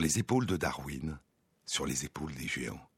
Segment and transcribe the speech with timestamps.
[0.00, 1.18] Les épaules de Darwin,
[1.66, 2.88] sur les épaules des géants.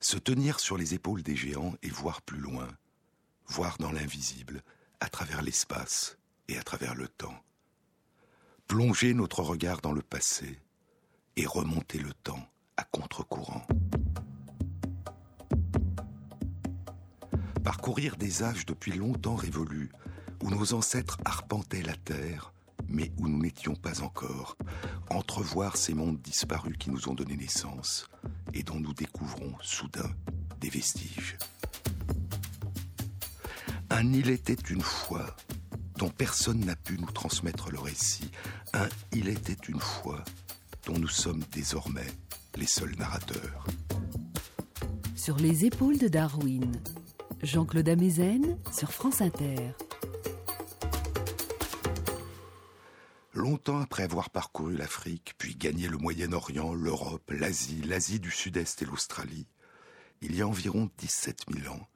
[0.00, 2.68] Se tenir sur les épaules des géants et voir plus loin,
[3.46, 4.62] voir dans l'invisible,
[5.00, 7.42] à travers l'espace et à travers le temps.
[8.68, 10.60] Plonger notre regard dans le passé
[11.36, 13.66] et remonter le temps à contre-courant.
[17.64, 19.90] Parcourir des âges depuis longtemps révolus,
[20.44, 22.53] où nos ancêtres arpentaient la terre,
[22.88, 24.56] mais où nous n'étions pas encore,
[25.10, 28.08] entrevoir ces mondes disparus qui nous ont donné naissance
[28.52, 30.10] et dont nous découvrons soudain
[30.60, 31.36] des vestiges.
[33.90, 35.36] Un il était une fois
[35.98, 38.30] dont personne n'a pu nous transmettre le récit,
[38.72, 40.24] un il était une fois
[40.86, 42.06] dont nous sommes désormais
[42.56, 43.66] les seuls narrateurs.
[45.14, 46.72] Sur les épaules de Darwin,
[47.42, 49.72] Jean-Claude Amezen sur France Inter.
[53.34, 58.84] Longtemps après avoir parcouru l'Afrique, puis gagné le Moyen-Orient, l'Europe, l'Asie, l'Asie du Sud-Est et
[58.84, 59.48] l'Australie,
[60.20, 61.88] il y a environ 17 000 ans,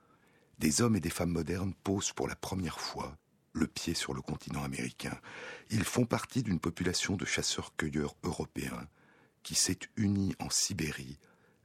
[0.59, 3.17] des hommes et des femmes modernes posent pour la première fois
[3.53, 5.17] le pied sur le continent américain.
[5.71, 8.89] Ils font partie d'une population de chasseurs-cueilleurs européens
[9.45, 11.21] qui s'est unie en Sibérie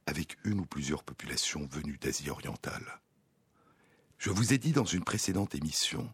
[0.06, 3.00] avec une ou plusieurs populations venues d'Asie orientale.
[4.18, 6.08] Je vous ai dit dans une précédente émission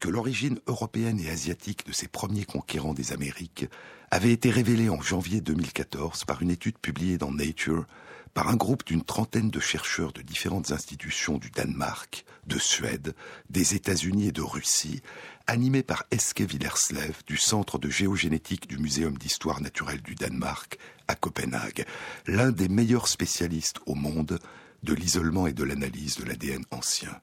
[0.00, 3.66] que l'origine européenne et asiatique de ces premiers conquérants des Amériques
[4.10, 7.86] avait été révélée en janvier 2014 par une étude publiée dans Nature
[8.34, 13.14] par un groupe d'une trentaine de chercheurs de différentes institutions du Danemark, de Suède,
[13.48, 15.02] des États-Unis et de Russie,
[15.46, 21.14] animés par Eske Villerslev du Centre de géogénétique du Muséum d'histoire naturelle du Danemark à
[21.14, 21.86] Copenhague,
[22.26, 24.40] l'un des meilleurs spécialistes au monde
[24.82, 27.20] de l'isolement et de l'analyse de l'ADN ancien.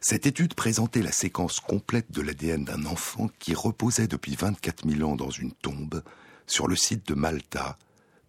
[0.00, 5.10] Cette étude présentait la séquence complète de l'ADN d'un enfant qui reposait depuis 24 000
[5.10, 6.02] ans dans une tombe
[6.46, 7.78] sur le site de Malta,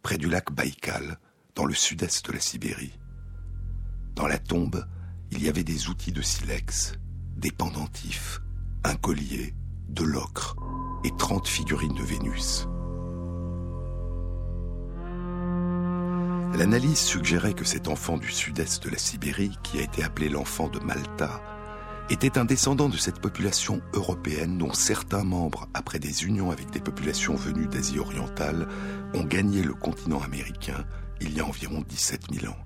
[0.01, 1.19] près du lac Baïkal,
[1.55, 2.97] dans le sud-est de la Sibérie.
[4.15, 4.85] Dans la tombe,
[5.31, 6.93] il y avait des outils de silex,
[7.37, 8.41] des pendentifs,
[8.83, 9.53] un collier,
[9.89, 10.55] de l'ocre
[11.03, 12.67] et 30 figurines de Vénus.
[16.57, 20.67] L'analyse suggérait que cet enfant du sud-est de la Sibérie, qui a été appelé l'enfant
[20.67, 21.41] de Malta,
[22.09, 26.79] était un descendant de cette population européenne dont certains membres, après des unions avec des
[26.79, 28.67] populations venues d'Asie orientale,
[29.13, 30.85] ont gagné le continent américain
[31.21, 32.57] il y a environ 17 000 ans.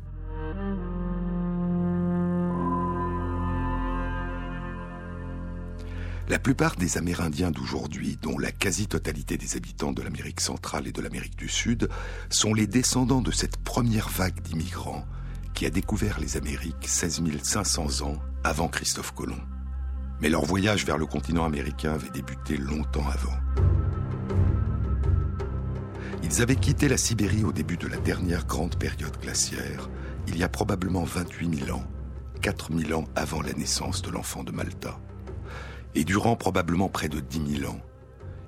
[6.29, 11.01] La plupart des Amérindiens d'aujourd'hui, dont la quasi-totalité des habitants de l'Amérique centrale et de
[11.01, 11.89] l'Amérique du Sud,
[12.29, 15.05] sont les descendants de cette première vague d'immigrants
[15.53, 19.41] qui a découvert les Amériques 16 500 ans avant Christophe Colomb.
[20.21, 23.37] Mais leur voyage vers le continent américain avait débuté longtemps avant.
[26.23, 29.89] Ils avaient quitté la Sibérie au début de la dernière grande période glaciaire,
[30.27, 31.83] il y a probablement 28 000 ans,
[32.41, 34.97] 4 000 ans avant la naissance de l'enfant de Malta.
[35.95, 37.81] Et durant probablement près de 10 000 ans,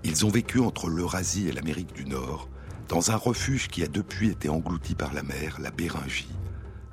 [0.03, 2.50] ils ont vécu entre l'Eurasie et l'Amérique du Nord,
[2.88, 6.29] dans un refuge qui a depuis été englouti par la mer, la Béringie,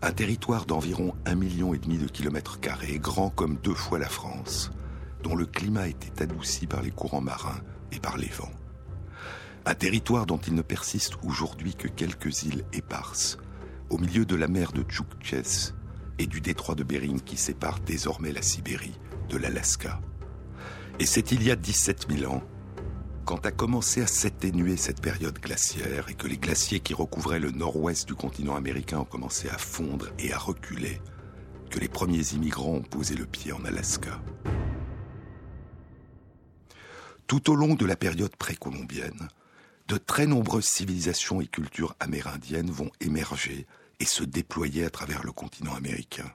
[0.03, 4.09] un territoire d'environ un million et demi de kilomètres carrés, grand comme deux fois la
[4.09, 4.73] France,
[5.23, 7.61] dont le climat était adouci par les courants marins
[7.93, 8.51] et par les vents.
[9.65, 13.39] Un territoire dont il ne persiste aujourd'hui que quelques îles éparses,
[13.91, 15.73] au milieu de la mer de Tchoukches
[16.19, 18.99] et du détroit de Bering qui sépare désormais la Sibérie
[19.29, 20.01] de l'Alaska.
[20.99, 22.43] Et c'est il y a 17 000 ans
[23.25, 27.51] quand a commencé à s'atténuer cette période glaciaire et que les glaciers qui recouvraient le
[27.51, 31.01] nord-ouest du continent américain ont commencé à fondre et à reculer,
[31.71, 34.21] que les premiers immigrants ont posé le pied en Alaska.
[37.27, 39.29] Tout au long de la période précolombienne,
[39.89, 43.67] de très nombreuses civilisations et cultures amérindiennes vont émerger
[44.01, 46.31] et se déployer à travers le continent américain.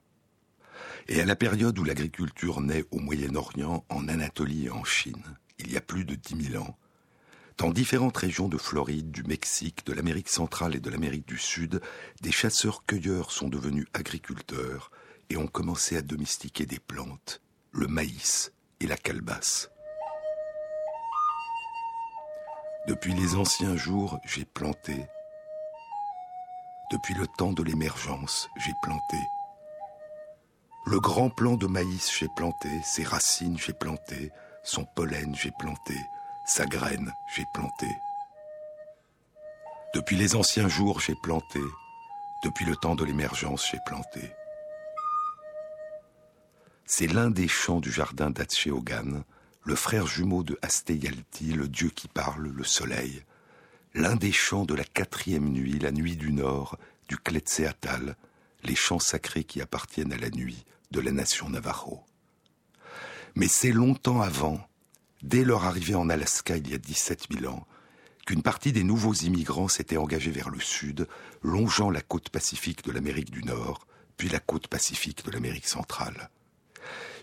[1.07, 5.23] Et à la période où l'agriculture naît au Moyen-Orient, en Anatolie et en Chine,
[5.59, 6.77] il y a plus de 10 000 ans,
[7.57, 11.81] dans différentes régions de Floride, du Mexique, de l'Amérique centrale et de l'Amérique du Sud,
[12.21, 14.92] des chasseurs-cueilleurs sont devenus agriculteurs
[15.30, 19.71] et ont commencé à domestiquer des plantes, le maïs et la calebasse.
[22.88, 25.07] Depuis les anciens jours, j'ai planté.
[26.92, 29.18] Depuis le temps de l'émergence, j'ai planté.
[30.86, 34.31] Le grand plant de maïs, j'ai planté, ses racines, j'ai planté,
[34.63, 35.95] son pollen, j'ai planté.
[36.47, 37.88] Sa graine, j'ai planté.
[39.94, 41.59] Depuis les anciens jours, j'ai planté.
[42.41, 44.31] Depuis le temps de l'émergence, j'ai planté.
[46.85, 49.25] C'est l'un des champs du jardin d'Atcheogan,
[49.63, 53.25] le frère jumeau de Asteyalti, le dieu qui parle, le soleil,
[53.94, 56.77] l'un des chants de la quatrième nuit, la nuit du nord,
[57.09, 58.15] du Quetzalcoatl,
[58.63, 61.99] les chants sacrés qui appartiennent à la nuit de la nation Navajo.
[63.35, 64.65] Mais c'est longtemps avant,
[65.21, 67.65] dès leur arrivée en Alaska il y a 17 000 ans,
[68.25, 71.07] qu'une partie des nouveaux immigrants s'était engagée vers le sud,
[71.41, 73.87] longeant la côte pacifique de l'Amérique du Nord,
[74.17, 76.29] puis la côte pacifique de l'Amérique centrale.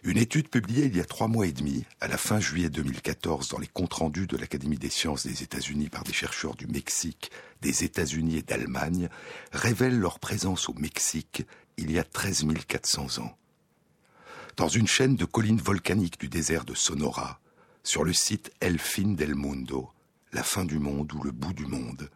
[0.03, 3.49] Une étude publiée il y a trois mois et demi, à la fin juillet 2014,
[3.49, 7.31] dans les comptes rendus de l'Académie des sciences des États-Unis par des chercheurs du Mexique,
[7.63, 9.09] des États-Unis et d'Allemagne,
[9.53, 11.45] révèle leur présence au Mexique
[11.79, 13.37] il y a 13 400 ans.
[14.57, 17.41] Dans une chaîne de collines volcaniques du désert de Sonora,
[17.85, 19.91] sur le site El Fin del Mundo,
[20.33, 22.11] la fin du monde ou le bout du monde,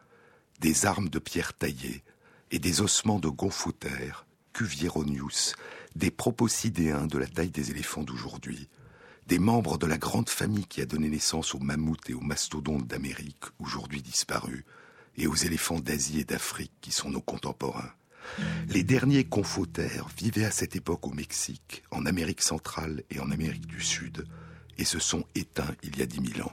[0.61, 2.03] des armes de pierre taillées
[2.51, 5.55] et des ossements de gonfotère, Cuvieronius,
[5.95, 8.69] des proposidéens de la taille des éléphants d'aujourd'hui,
[9.27, 12.87] des membres de la grande famille qui a donné naissance aux mammouths et aux mastodontes
[12.87, 14.65] d'Amérique, aujourd'hui disparus,
[15.19, 17.93] et aux éléphants d'Asie et d'Afrique qui sont nos contemporains.
[18.69, 23.67] Les derniers confotères vivaient à cette époque au Mexique, en Amérique centrale et en Amérique
[23.67, 24.27] du Sud,
[24.79, 26.53] et se sont éteints il y a dix mille ans.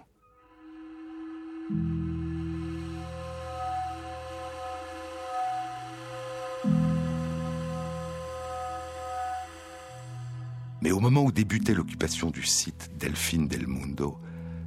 [10.81, 14.19] Mais au moment où débutait l'occupation du site Delphine del Mundo,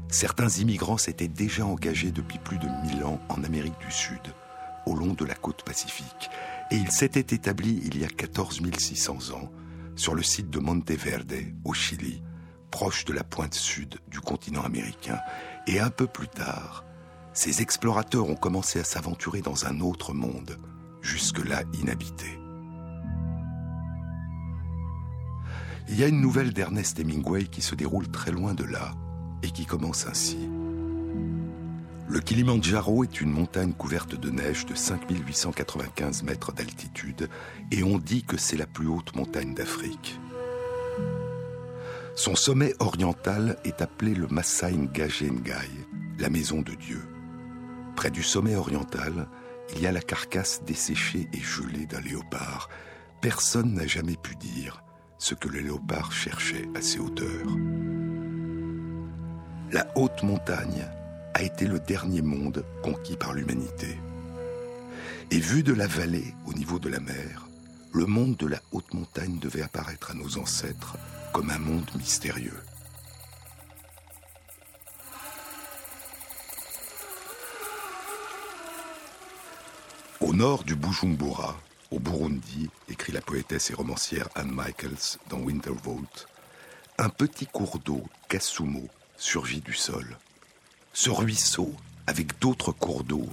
[0.09, 4.35] certains immigrants s'étaient déjà engagés depuis plus de mille ans en Amérique du Sud,
[4.87, 6.29] au long de la côte pacifique,
[6.73, 9.53] et ils s'étaient établis il y a 14 600 ans
[9.95, 11.35] sur le site de Monteverde,
[11.65, 12.21] au Chili,
[12.71, 15.19] proche de la pointe sud du continent américain.
[15.67, 16.85] Et un peu plus tard,
[17.33, 20.57] ces explorateurs ont commencé à s'aventurer dans un autre monde,
[21.03, 22.39] jusque-là inhabité.
[25.89, 28.93] Il y a une nouvelle d'Ernest Hemingway qui se déroule très loin de là
[29.43, 30.39] et qui commence ainsi.
[32.11, 37.29] Le Kilimandjaro est une montagne couverte de neige de 5895 mètres d'altitude
[37.71, 40.19] et on dit que c'est la plus haute montagne d'Afrique.
[42.19, 45.71] Son sommet oriental est appelé le Masai Ngajengai,
[46.19, 47.01] la maison de Dieu.
[47.95, 49.29] Près du sommet oriental,
[49.71, 52.71] il y a la carcasse desséchée et gelée d'un léopard.
[53.21, 54.83] Personne n'a jamais pu dire
[55.19, 57.57] ce que le léopard cherchait à ses hauteurs.
[59.71, 60.89] La haute montagne
[61.35, 63.97] a été le dernier monde conquis par l'humanité.
[65.31, 67.47] Et vu de la vallée au niveau de la mer,
[67.93, 70.97] le monde de la haute montagne devait apparaître à nos ancêtres
[71.33, 72.61] comme un monde mystérieux.
[80.21, 81.57] Au nord du Bujumbura,
[81.91, 86.27] au Burundi, écrit la poétesse et romancière Anne Michaels dans Winter Vault,
[86.99, 90.19] un petit cours d'eau, Kasumo, surgit du sol.
[90.93, 91.73] Ce ruisseau,
[92.07, 93.29] avec d'autres cours d'eau,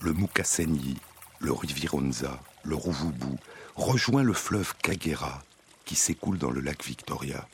[0.00, 0.98] le Mukasenyi,
[1.40, 3.36] le Rivironza, le Ruvubu,
[3.74, 5.42] rejoint le fleuve Kagera
[5.86, 7.48] qui s'écoule dans le lac Victoria.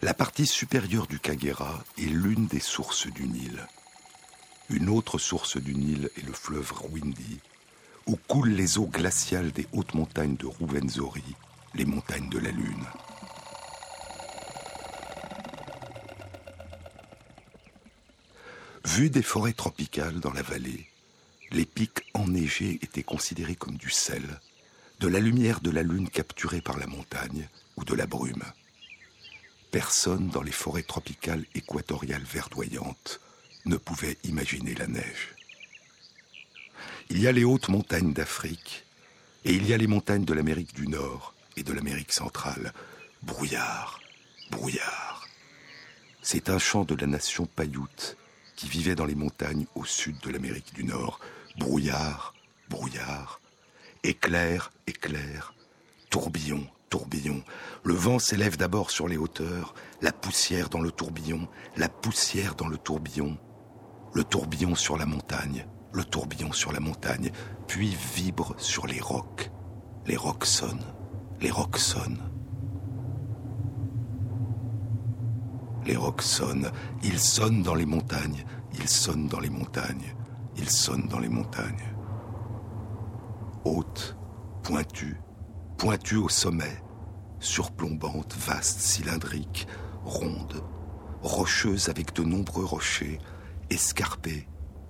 [0.00, 3.66] La partie supérieure du Kagera est l'une des sources du Nil.
[4.70, 7.40] Une autre source du Nil est le fleuve Rwindi,
[8.06, 11.34] où coulent les eaux glaciales des hautes montagnes de Ruvenzori,
[11.74, 12.86] les montagnes de la Lune.
[18.84, 20.86] Vu des forêts tropicales dans la vallée,
[21.50, 24.40] les pics enneigés étaient considérés comme du sel,
[25.00, 28.44] de la lumière de la lune capturée par la montagne ou de la brume.
[29.70, 33.20] Personne dans les forêts tropicales équatoriales verdoyantes
[33.64, 35.34] ne pouvait imaginer la neige.
[37.10, 38.84] Il y a les hautes montagnes d'Afrique
[39.44, 42.72] et il y a les montagnes de l'Amérique du Nord et de l'Amérique centrale.
[43.22, 44.00] Brouillard,
[44.50, 45.26] brouillard.
[46.22, 48.16] C'est un chant de la nation Paiute
[48.56, 51.20] qui vivait dans les montagnes au sud de l'Amérique du Nord.
[51.58, 52.34] Brouillard,
[52.68, 53.40] brouillard.
[54.06, 55.54] Éclair, éclair.
[56.10, 57.42] Tourbillon, tourbillon.
[57.84, 62.68] Le vent s'élève d'abord sur les hauteurs, la poussière dans le tourbillon, la poussière dans
[62.68, 63.38] le tourbillon,
[64.12, 67.30] le tourbillon sur la montagne, le tourbillon sur la montagne,
[67.66, 69.50] puis vibre sur les rocs.
[70.04, 70.84] Les rocs sonnent,
[71.40, 72.30] les rocs sonnent.
[75.86, 76.70] Les rocs sonnent,
[77.02, 78.44] ils sonnent dans les montagnes,
[78.74, 80.14] ils sonnent dans les montagnes,
[80.58, 81.93] ils sonnent dans les montagnes.
[83.64, 84.14] Haute,
[84.62, 85.16] pointue,
[85.78, 86.82] pointue au sommet,
[87.40, 89.66] surplombante, vaste, cylindrique,
[90.04, 90.62] ronde,
[91.22, 93.18] rocheuse avec de nombreux rochers,
[93.70, 94.46] escarpée,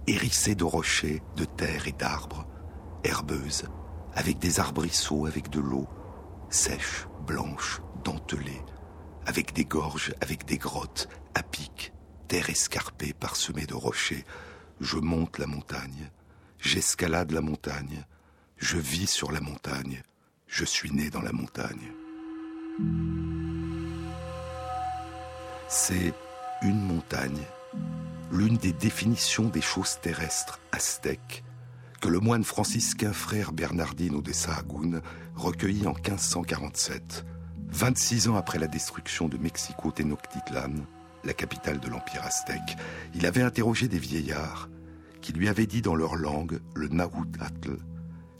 [0.08, 2.48] hérissée de rochers, de terre et d'arbres,
[3.04, 3.64] herbeuse,
[4.12, 5.86] avec des arbrisseaux, avec de l'eau,
[6.50, 8.62] sèche, blanche, dentelée,
[9.24, 11.92] avec des gorges, avec des grottes, à pic,
[12.26, 14.24] terre escarpée parsemée de rochers.
[14.80, 16.10] Je monte la montagne,
[16.58, 18.04] j'escalade la montagne,
[18.64, 20.02] je vis sur la montagne,
[20.48, 21.92] je suis né dans la montagne.
[25.68, 26.14] C'est
[26.62, 27.42] une montagne,
[28.32, 31.44] l'une des définitions des choses terrestres aztèques
[32.00, 35.02] que le moine franciscain frère Bernardino de Sahagún
[35.34, 37.26] recueillit en 1547,
[37.68, 40.86] 26 ans après la destruction de Mexico Tenochtitlan,
[41.22, 42.78] la capitale de l'empire aztèque.
[43.14, 44.70] Il avait interrogé des vieillards
[45.20, 47.78] qui lui avaient dit dans leur langue le Nahuatl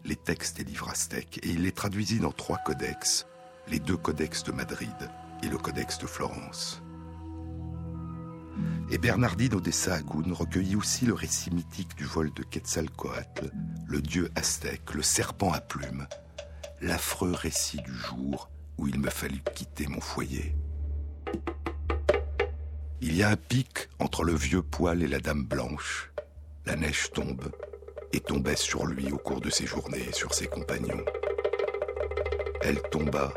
[0.04, 3.26] les textes et livres aztèques et il les traduisit dans trois codex,
[3.68, 5.10] les deux codex de Madrid
[5.42, 6.82] et le codex de Florence.
[8.90, 13.50] Et Bernardino de Sahagún recueillit aussi le récit mythique du vol de Quetzalcoatl,
[13.86, 16.06] le dieu aztèque, le serpent à plumes,
[16.80, 20.54] l'affreux récit du jour où il me fallut quitter mon foyer.
[23.00, 26.10] Il y a un pic entre le vieux poil et la dame blanche.
[26.66, 27.50] La neige tombe
[28.14, 31.04] et tombait sur lui au cours de ses journées et sur ses compagnons.
[32.62, 33.34] Elle tomba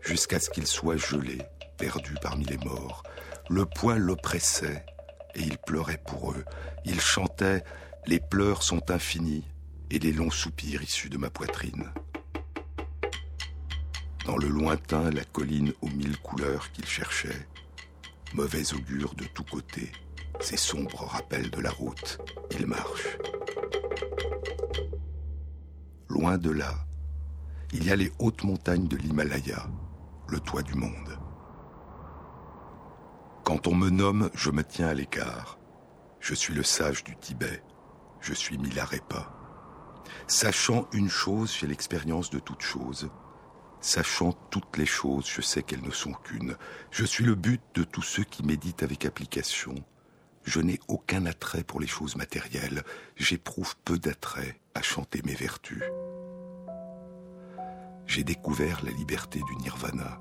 [0.00, 1.38] jusqu'à ce qu'il soit gelé,
[1.76, 3.02] perdu parmi les morts.
[3.50, 4.86] Le poil l'oppressait
[5.34, 6.44] et il pleurait pour eux.
[6.84, 7.64] Il chantait
[8.06, 9.44] Les pleurs sont infinis
[9.90, 11.90] et les longs soupirs issus de ma poitrine.
[14.24, 17.48] Dans le lointain, la colline aux mille couleurs qu'il cherchait,
[18.34, 19.90] mauvais augure de tous côtés,
[20.38, 22.18] ses sombres rappels de la route,
[22.52, 23.18] il marche.
[26.08, 26.74] Loin de là,
[27.72, 29.66] il y a les hautes montagnes de l'Himalaya,
[30.28, 31.18] le toit du monde.
[33.44, 35.58] Quand on me nomme, je me tiens à l'écart.
[36.20, 37.62] Je suis le sage du Tibet,
[38.20, 39.32] je suis Milarepa.
[40.26, 43.10] Sachant une chose, j'ai l'expérience de toute chose.
[43.80, 46.56] Sachant toutes les choses, je sais qu'elles ne sont qu'une.
[46.90, 49.74] Je suis le but de tous ceux qui méditent avec application.
[50.44, 52.82] Je n'ai aucun attrait pour les choses matérielles.
[53.16, 55.82] J'éprouve peu d'attrait à chanter mes vertus.
[58.06, 60.20] J'ai découvert la liberté du nirvana.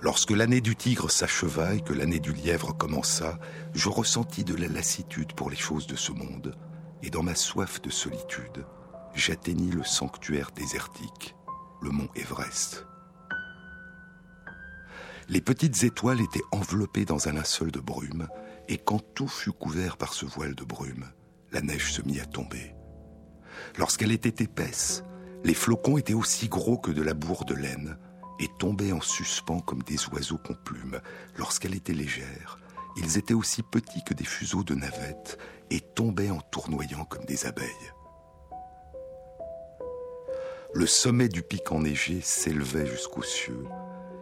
[0.00, 3.38] Lorsque l'année du tigre s'acheva et que l'année du lièvre commença,
[3.72, 6.56] je ressentis de la lassitude pour les choses de ce monde,
[7.04, 8.66] et dans ma soif de solitude,
[9.14, 11.36] j'atteignis le sanctuaire désertique,
[11.82, 12.84] le mont Everest.
[15.32, 18.28] Les petites étoiles étaient enveloppées dans un linceul de brume,
[18.68, 21.06] et quand tout fut couvert par ce voile de brume,
[21.52, 22.74] la neige se mit à tomber.
[23.78, 25.04] Lorsqu'elle était épaisse,
[25.42, 27.96] les flocons étaient aussi gros que de la bourre de laine,
[28.40, 31.00] et tombaient en suspens comme des oiseaux qu'on plume.
[31.38, 32.58] Lorsqu'elle était légère,
[32.98, 35.38] ils étaient aussi petits que des fuseaux de navettes
[35.70, 37.92] et tombaient en tournoyant comme des abeilles.
[40.74, 43.64] Le sommet du pic enneigé s'élevait jusqu'aux cieux,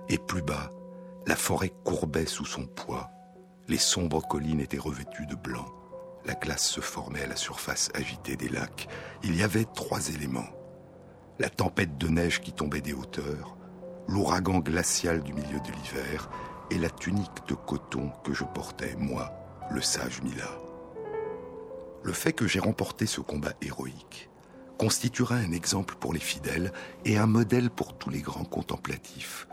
[0.08, 0.70] et plus bas,
[1.26, 3.10] la forêt courbait sous son poids.
[3.68, 5.66] Les sombres collines étaient revêtues de blanc.
[6.24, 8.88] La glace se formait à la surface agitée des lacs.
[9.22, 10.48] Il y avait trois éléments.
[11.38, 13.56] La tempête de neige qui tombait des hauteurs,
[14.08, 16.28] l'ouragan glacial du milieu de l'hiver
[16.70, 19.32] et la tunique de coton que je portais, moi,
[19.70, 20.50] le sage Mila.
[22.02, 24.30] Le fait que j'ai remporté ce combat héroïque
[24.78, 26.72] constituera un exemple pour les fidèles
[27.04, 29.46] et un modèle pour tous les grands contemplatifs,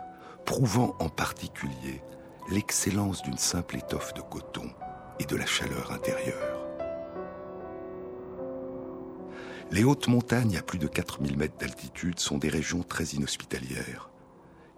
[0.48, 2.02] prouvant en particulier
[2.50, 4.72] l'excellence d'une simple étoffe de coton
[5.20, 6.58] et de la chaleur intérieure.
[9.72, 14.10] Les hautes montagnes à plus de 4000 mètres d'altitude sont des régions très inhospitalières.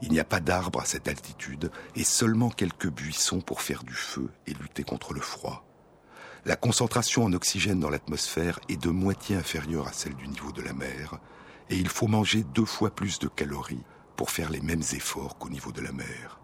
[0.01, 3.93] Il n'y a pas d'arbres à cette altitude et seulement quelques buissons pour faire du
[3.93, 5.63] feu et lutter contre le froid.
[6.45, 10.63] La concentration en oxygène dans l'atmosphère est de moitié inférieure à celle du niveau de
[10.63, 11.19] la mer
[11.69, 13.83] et il faut manger deux fois plus de calories
[14.19, 16.41] pour faire les mêmes efforts qu'au niveau de la mer.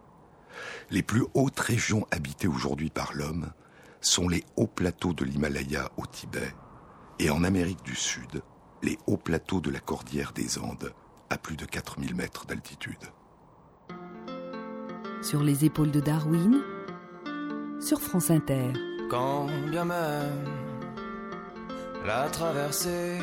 [0.91, 3.51] Les plus hautes régions habitées aujourd'hui par l'homme
[3.99, 6.55] sont les hauts plateaux de l'Himalaya au Tibet
[7.19, 8.41] et en Amérique du Sud,
[8.81, 10.93] les hauts plateaux de la cordillère des Andes
[11.29, 12.95] à plus de 4000 mètres d'altitude
[15.21, 16.61] sur les épaules de Darwin,
[17.81, 18.71] sur France Inter.
[19.09, 20.45] Quand bien même
[22.05, 23.17] la traversée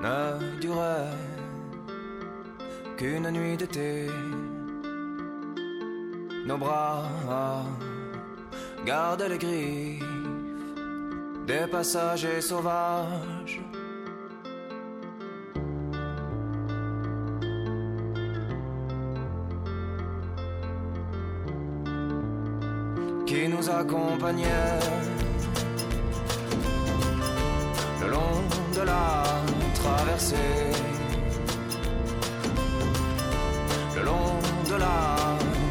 [0.00, 1.31] ne durait
[3.02, 4.06] qu'une nuit d'été,
[6.46, 7.02] nos bras
[8.86, 10.04] gardent les griffes
[11.48, 13.60] des passagers sauvages
[23.26, 24.78] qui nous accompagnait
[28.00, 28.38] le long
[28.76, 29.24] de la
[29.74, 30.91] traversée.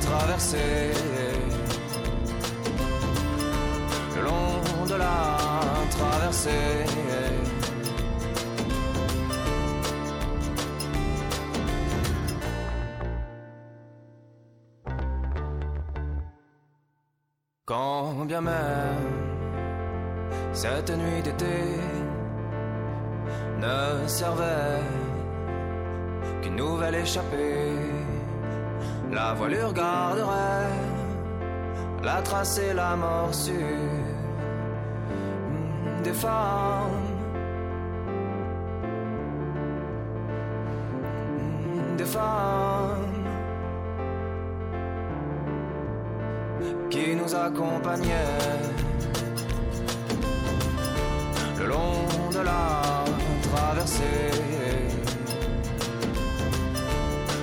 [0.02, 0.92] Traverser
[4.16, 5.38] le long de la
[5.90, 6.86] traversée.
[17.66, 19.32] Quand bien même
[20.54, 21.46] cette nuit d'été
[23.60, 24.84] ne servait
[26.42, 27.91] qu'une nouvelle échappée,
[29.12, 31.02] la voilure garderait
[32.04, 33.56] la trace et la morsure
[36.04, 37.08] des femmes.
[41.98, 43.12] Des femmes
[46.90, 48.40] qui nous accompagnaient
[51.60, 53.04] le long de la
[53.44, 54.32] traversée.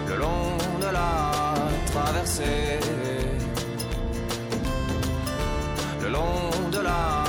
[0.08, 1.27] Le long de la
[6.02, 7.24] Le long de la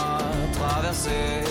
[0.53, 1.43] traversée.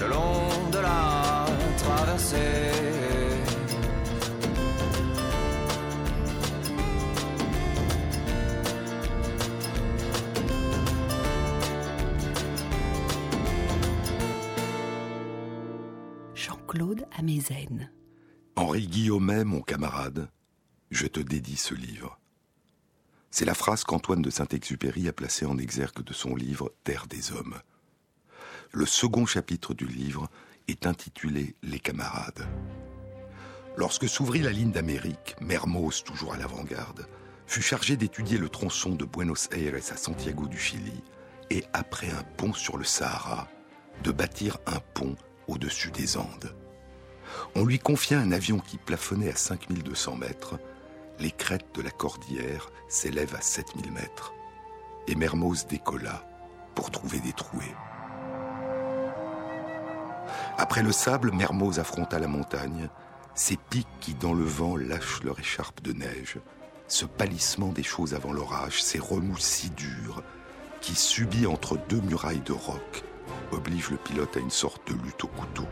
[0.00, 1.46] Le long de la
[1.78, 2.70] traversée.
[16.34, 17.88] Jean-Claude Amezen.
[18.56, 20.28] Henri Guillaumet, mon camarade,
[20.92, 22.20] je te dédie ce livre.
[23.32, 27.32] C'est la phrase qu'Antoine de Saint-Exupéry a placée en exergue de son livre Terre des
[27.32, 27.56] hommes.
[28.70, 30.28] Le second chapitre du livre
[30.68, 32.46] est intitulé Les camarades.
[33.76, 37.08] Lorsque s'ouvrit la ligne d'Amérique, Mermoz, toujours à l'avant-garde,
[37.48, 41.02] fut chargé d'étudier le tronçon de Buenos Aires à Santiago du Chili
[41.50, 43.48] et, après un pont sur le Sahara,
[44.04, 45.16] de bâtir un pont
[45.48, 46.54] au-dessus des Andes.
[47.54, 50.58] On lui confia un avion qui plafonnait à 5200 mètres.
[51.20, 54.32] Les crêtes de la cordillère s'élèvent à 7000 mètres.
[55.06, 56.26] Et Mermoz décolla
[56.74, 57.74] pour trouver des trouées.
[60.56, 62.88] Après le sable, Mermoz affronta la montagne,
[63.34, 66.38] ces pics qui, dans le vent, lâchent leur écharpe de neige,
[66.86, 70.22] ce pâlissement des choses avant l'orage, ces remous si durs,
[70.80, 73.02] qui, subis entre deux murailles de roc,
[73.52, 75.66] obligent le pilote à une sorte de lutte au couteau.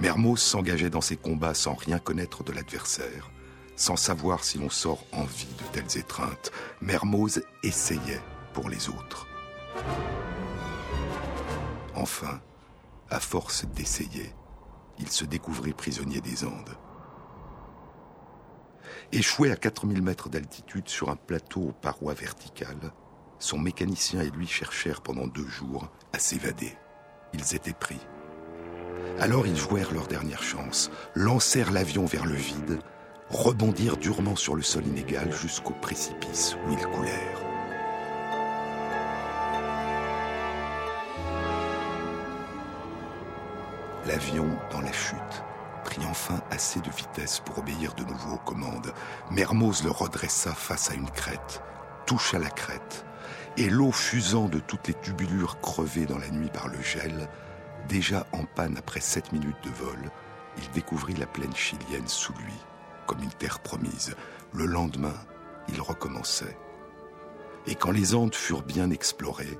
[0.00, 3.30] Mermoz s'engageait dans ces combats sans rien connaître de l'adversaire,
[3.76, 6.50] sans savoir si l'on sort en vie de telles étreintes.
[6.80, 8.20] Mermoz essayait
[8.52, 9.28] pour les autres.
[11.94, 12.40] Enfin,
[13.10, 14.34] à force d'essayer,
[14.98, 16.76] il se découvrit prisonnier des Andes.
[19.12, 22.92] Échoué à 4000 mètres d'altitude sur un plateau aux parois verticales,
[23.38, 26.76] son mécanicien et lui cherchèrent pendant deux jours à s'évader.
[27.34, 28.00] Ils étaient pris.
[29.18, 32.78] Alors ils jouèrent leur dernière chance, lancèrent l'avion vers le vide,
[33.30, 37.42] rebondirent durement sur le sol inégal jusqu'au précipice où ils coulèrent.
[44.06, 45.44] L'avion, dans la chute,
[45.84, 48.92] prit enfin assez de vitesse pour obéir de nouveau aux commandes.
[49.30, 51.62] Mermoz le redressa face à une crête,
[52.04, 53.04] toucha la crête,
[53.56, 57.28] et l'eau fusant de toutes les tubulures crevées dans la nuit par le gel,
[57.88, 60.10] déjà en panne après sept minutes de vol,
[60.58, 62.54] il découvrit la plaine chilienne sous lui,
[63.06, 64.14] comme une terre promise.
[64.52, 65.14] Le lendemain,
[65.68, 66.56] il recommençait.
[67.66, 69.58] Et quand les Andes furent bien explorées,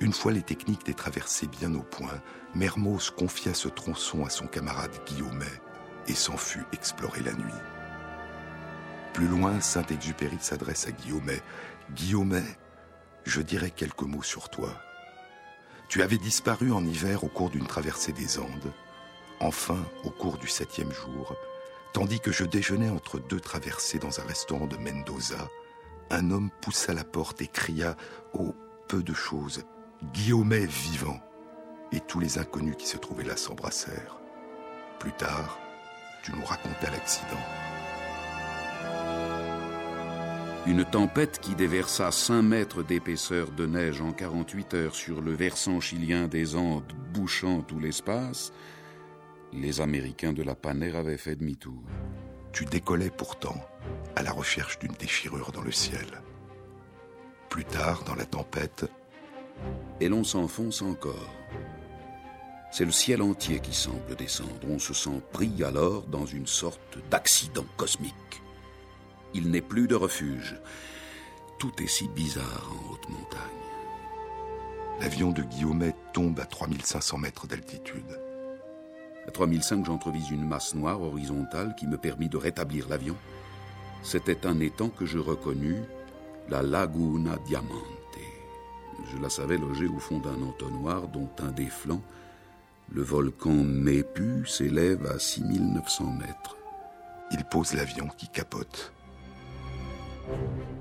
[0.00, 2.20] une fois les techniques des traversées bien au point,
[2.54, 5.46] Mermoz confia ce tronçon à son camarade Guillaumet
[6.08, 7.60] et s'en fut explorer la nuit.
[9.12, 11.40] Plus loin, Saint-Exupéry s'adresse à Guillaumet.
[11.92, 12.44] Guillaumet,
[13.24, 14.70] je dirai quelques mots sur toi.
[15.88, 18.72] Tu avais disparu en hiver au cours d'une traversée des Andes,
[19.40, 21.36] enfin au cours du septième jour,
[21.92, 25.48] tandis que je déjeunais entre deux traversées dans un restaurant de Mendoza.
[26.10, 27.96] Un homme poussa la porte et cria
[28.32, 28.54] Oh,
[28.88, 29.64] peu de choses,
[30.12, 31.20] Guillaumet vivant.
[31.92, 34.18] Et tous les inconnus qui se trouvaient là s'embrassèrent.
[34.98, 35.58] Plus tard,
[36.22, 37.40] tu nous racontas l'accident.
[40.66, 45.78] Une tempête qui déversa 5 mètres d'épaisseur de neige en 48 heures sur le versant
[45.78, 48.50] chilien des Andes, bouchant tout l'espace,
[49.52, 51.82] les Américains de la Panère avaient fait demi-tour.
[52.52, 53.62] Tu décollais pourtant
[54.16, 56.06] à la recherche d'une déchirure dans le ciel.
[57.50, 58.90] Plus tard, dans la tempête,
[60.00, 61.30] Et l'on s'enfonce encore.
[62.72, 64.66] C'est le ciel entier qui semble descendre.
[64.68, 68.42] On se sent pris alors dans une sorte d'accident cosmique.
[69.34, 70.56] Il n'est plus de refuge.
[71.58, 73.40] Tout est si bizarre en haute montagne.
[75.00, 78.20] l'avion de Guillaumet tombe à 3500 mètres d'altitude.
[79.26, 83.16] À 3005, j'entrevise une masse noire horizontale qui me permit de rétablir l'avion.
[84.02, 85.82] C'était un étang que je reconnus,
[86.48, 88.04] la Laguna Diamante.
[89.12, 92.02] Je la savais logée au fond d'un entonnoir dont un des flancs,
[92.92, 96.56] le volcan Mépu, s'élève à 6900 mètres.
[97.32, 98.93] Il pose l'avion qui capote.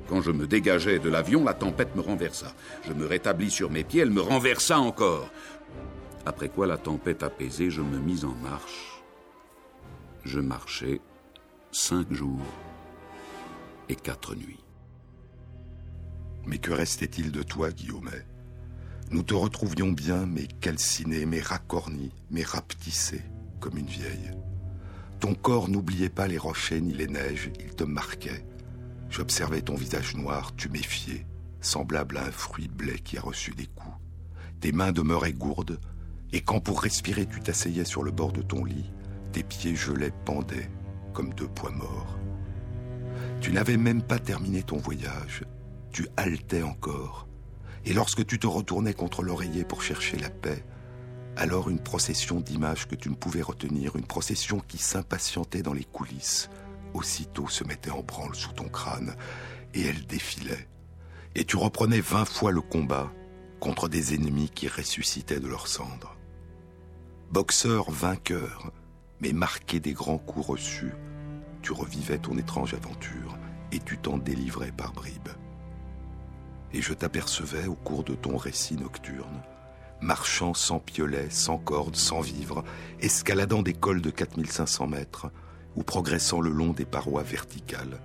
[0.08, 2.54] Quand je me dégageais de l'avion, la tempête me renversa.
[2.86, 5.30] Je me rétablis sur mes pieds, elle me renversa encore.
[6.26, 9.02] Après quoi, la tempête apaisée, je me mis en marche.
[10.24, 11.02] Je marchais
[11.72, 12.46] cinq jours
[13.90, 14.64] et quatre nuits.
[16.46, 18.26] Mais que restait-il de toi, Guillaumet?
[19.12, 23.24] Nous te retrouvions bien, mais calcinés, mais racornis, mais rapetissés,
[23.60, 24.32] comme une vieille.
[25.20, 28.46] Ton corps n'oubliait pas les rochers ni les neiges, il te marquait.
[29.14, 31.28] J'observais ton visage noir, tu méfiais,
[31.62, 33.96] semblable à un fruit blé qui a reçu des coups.
[34.60, 35.80] Tes mains demeuraient gourdes,
[36.32, 38.92] et quand pour respirer tu t'asseyais sur le bord de ton lit,
[39.32, 40.72] tes pieds gelés pendaient
[41.14, 42.18] comme deux poids morts.
[43.40, 45.44] Tu n'avais même pas terminé ton voyage,
[45.92, 47.28] tu haletais encore,
[47.86, 50.66] et lorsque tu te retournais contre l'oreiller pour chercher la paix,
[51.36, 55.86] alors une procession d'images que tu ne pouvais retenir, une procession qui s'impatientait dans les
[55.86, 56.50] coulisses,
[56.94, 59.16] aussitôt se mettait en branle sous ton crâne,
[59.74, 60.68] et elle défilait.
[61.36, 63.12] Et tu reprenais vingt fois le combat
[63.60, 66.16] contre des ennemis qui ressuscitaient de leurs cendres.
[67.32, 68.72] Boxeur vainqueur,
[69.22, 70.94] mais marqué des grands coups reçus,
[71.62, 73.38] tu revivais ton étrange aventure
[73.72, 75.30] et tu t'en délivrais par bribes.
[76.74, 79.42] Et je t'apercevais au cours de ton récit nocturne,
[80.02, 82.64] marchant sans piolet, sans corde, sans vivre,
[83.00, 85.32] escaladant des cols de 4500 mètres,
[85.76, 88.00] ou progressant le long des parois verticales,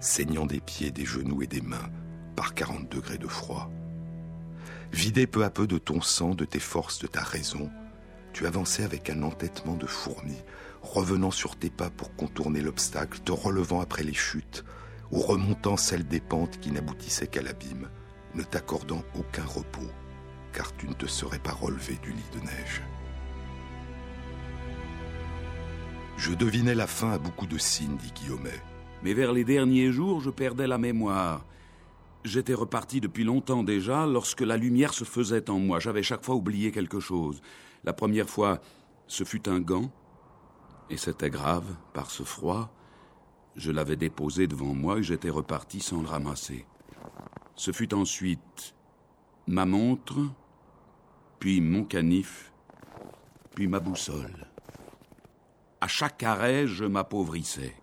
[0.00, 1.90] saignant des pieds, des genoux et des mains
[2.36, 3.70] par 40 degrés de froid.
[4.92, 7.70] Vidé peu à peu de ton sang, de tes forces, de ta raison,
[8.32, 10.36] tu avançais avec un entêtement de fourmi,
[10.82, 14.64] revenant sur tes pas pour contourner l'obstacle, te relevant après les chutes,
[15.10, 17.88] ou remontant celles des pentes qui n'aboutissaient qu'à l'abîme,
[18.34, 19.90] ne t'accordant aucun repos,
[20.52, 22.82] car tu ne te serais pas relevé du lit de neige.
[26.22, 28.62] Je devinais la fin à beaucoup de signes, dit Guillaumet.
[29.02, 31.44] Mais vers les derniers jours, je perdais la mémoire.
[32.22, 35.80] J'étais reparti depuis longtemps déjà lorsque la lumière se faisait en moi.
[35.80, 37.42] J'avais chaque fois oublié quelque chose.
[37.82, 38.60] La première fois,
[39.08, 39.90] ce fut un gant,
[40.90, 42.72] et c'était grave, par ce froid.
[43.56, 46.66] Je l'avais déposé devant moi et j'étais reparti sans le ramasser.
[47.56, 48.76] Ce fut ensuite
[49.48, 50.20] ma montre,
[51.40, 52.52] puis mon canif,
[53.56, 54.51] puis ma boussole.
[55.82, 57.74] À chaque arrêt, je m'appauvrissais.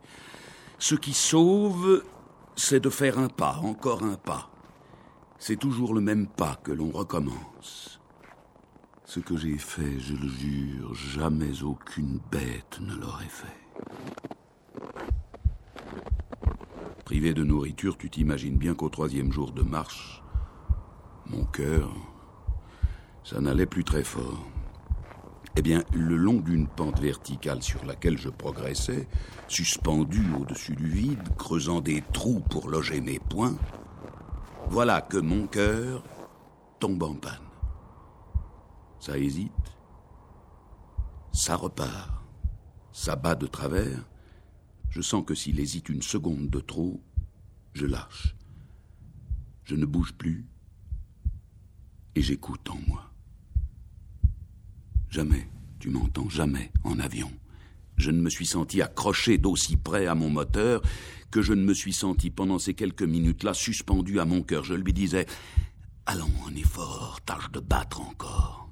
[0.78, 2.02] Ce qui sauve,
[2.56, 4.50] c'est de faire un pas, encore un pas.
[5.38, 8.00] C'est toujours le même pas que l'on recommence.
[9.04, 13.60] Ce que j'ai fait, je le jure, jamais aucune bête ne l'aurait fait.
[17.04, 20.24] Privé de nourriture, tu t'imagines bien qu'au troisième jour de marche,
[21.26, 21.94] mon cœur,
[23.26, 24.48] ça n'allait plus très fort.
[25.56, 29.08] Eh bien, le long d'une pente verticale sur laquelle je progressais,
[29.48, 33.58] suspendu au-dessus du vide, creusant des trous pour loger mes poings,
[34.70, 36.04] voilà que mon cœur
[36.80, 37.50] tombe en panne.
[39.00, 39.52] Ça hésite,
[41.32, 42.24] ça repart,
[42.92, 44.06] ça bat de travers.
[44.90, 47.02] Je sens que s'il hésite une seconde de trop,
[47.74, 48.36] je lâche.
[49.64, 50.48] Je ne bouge plus
[52.16, 53.09] et j'écoute en moi.
[55.10, 55.48] Jamais,
[55.80, 57.32] tu m'entends, jamais en avion.
[57.98, 60.82] Je ne me suis senti accroché d'aussi près à mon moteur
[61.32, 64.63] que je ne me suis senti pendant ces quelques minutes-là suspendu à mon cœur.
[64.63, 65.26] Je lui disais
[66.06, 68.69] Allons, un effort, tâche de battre encore.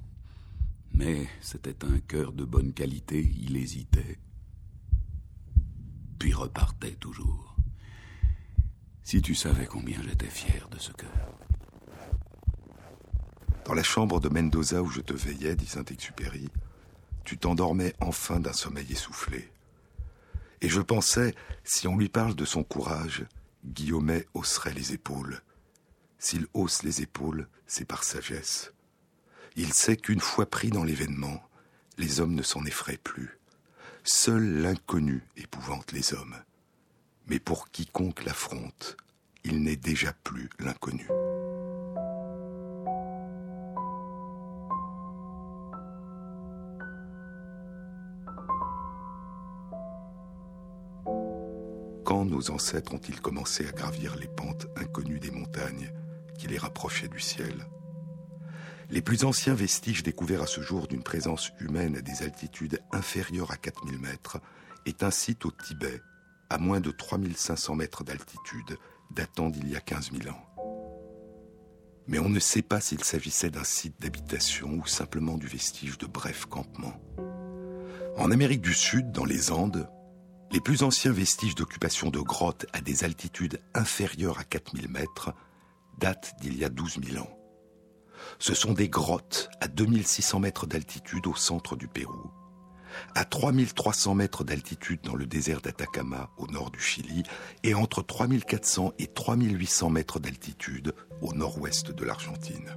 [0.92, 4.18] Mais c'était un cœur de bonne qualité, il hésitait,
[6.18, 7.56] puis repartait toujours.
[9.04, 11.47] Si tu savais combien j'étais fier de ce cœur.
[13.68, 16.48] Dans la chambre de Mendoza où je te veillais, dit Saint-Exupéry,
[17.24, 19.52] tu t'endormais enfin d'un sommeil essoufflé.
[20.62, 23.26] Et je pensais, si on lui parle de son courage,
[23.66, 25.42] Guillaumet hausserait les épaules.
[26.18, 28.72] S'il hausse les épaules, c'est par sagesse.
[29.54, 31.42] Il sait qu'une fois pris dans l'événement,
[31.98, 33.38] les hommes ne s'en effraient plus.
[34.02, 36.36] Seul l'inconnu épouvante les hommes.
[37.26, 38.96] Mais pour quiconque l'affronte,
[39.44, 41.06] il n'est déjà plus l'inconnu.
[52.24, 55.92] Nos ancêtres ont-ils commencé à gravir les pentes inconnues des montagnes
[56.38, 57.66] qui les rapprochaient du ciel?
[58.90, 63.50] Les plus anciens vestiges découverts à ce jour d'une présence humaine à des altitudes inférieures
[63.50, 64.38] à 4000 mètres
[64.86, 66.00] est un site au Tibet,
[66.48, 68.78] à moins de 3500 mètres d'altitude,
[69.10, 70.42] datant d'il y a 15 000 ans.
[72.06, 76.06] Mais on ne sait pas s'il s'agissait d'un site d'habitation ou simplement du vestige de
[76.06, 76.98] brefs campements.
[78.16, 79.88] En Amérique du Sud, dans les Andes,
[80.50, 85.34] les plus anciens vestiges d'occupation de grottes à des altitudes inférieures à 4000 mètres
[85.98, 87.38] datent d'il y a 12 000 ans.
[88.38, 92.30] Ce sont des grottes à 2600 mètres d'altitude au centre du Pérou,
[93.14, 97.22] à 3300 mètres d'altitude dans le désert d'Atacama au nord du Chili
[97.62, 102.76] et entre 3400 et 3800 mètres d'altitude au nord-ouest de l'Argentine.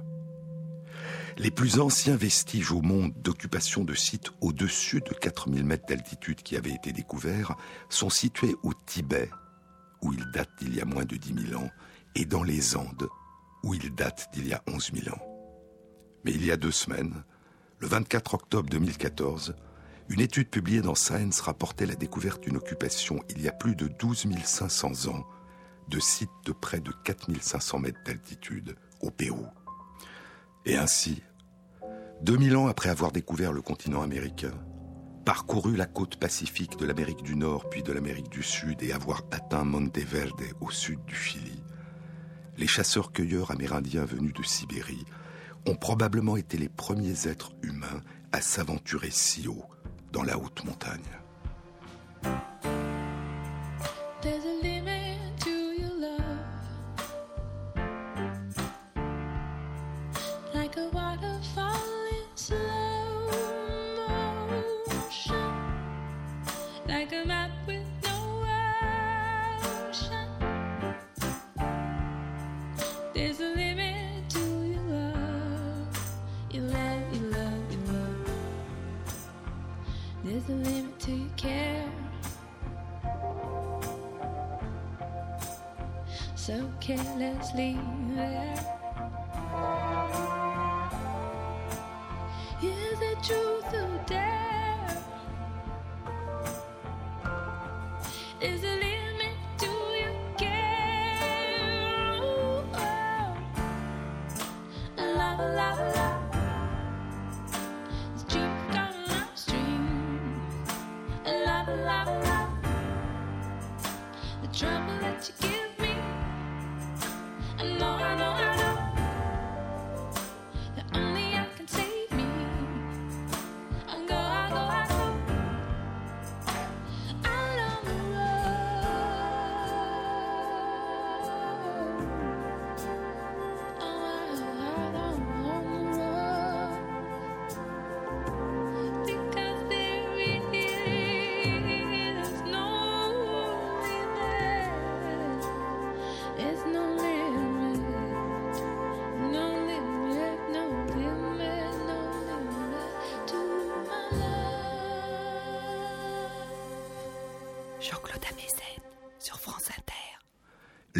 [1.38, 6.56] Les plus anciens vestiges au monde d'occupation de sites au-dessus de 4000 mètres d'altitude qui
[6.56, 7.56] avaient été découverts
[7.88, 9.30] sont situés au Tibet,
[10.02, 11.70] où ils datent d'il y a moins de 10 000 ans,
[12.14, 13.08] et dans les Andes,
[13.62, 15.22] où ils datent d'il y a 11 000 ans.
[16.24, 17.24] Mais il y a deux semaines,
[17.78, 19.56] le 24 octobre 2014,
[20.08, 23.88] une étude publiée dans Science rapportait la découverte d'une occupation il y a plus de
[23.88, 25.24] 12 500 ans
[25.88, 29.46] de sites de près de 4 500 mètres d'altitude au Pérou.
[30.64, 31.22] Et ainsi,
[32.22, 34.52] 2000 ans après avoir découvert le continent américain,
[35.24, 39.22] parcouru la côte pacifique de l'Amérique du Nord puis de l'Amérique du Sud et avoir
[39.32, 41.62] atteint Monteverde au sud du Chili,
[42.58, 45.04] les chasseurs-cueilleurs amérindiens venus de Sibérie
[45.66, 49.64] ont probablement été les premiers êtres humains à s'aventurer si haut
[50.12, 51.00] dans la haute montagne.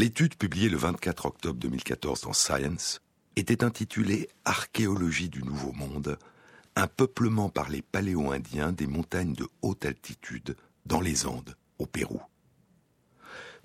[0.02, 3.00] L'étude publiée le 24 octobre 2014 dans Science
[3.36, 6.18] était intitulée Archéologie du Nouveau Monde,
[6.74, 12.20] un peuplement par les paléo-indiens des montagnes de haute altitude dans les Andes, au Pérou.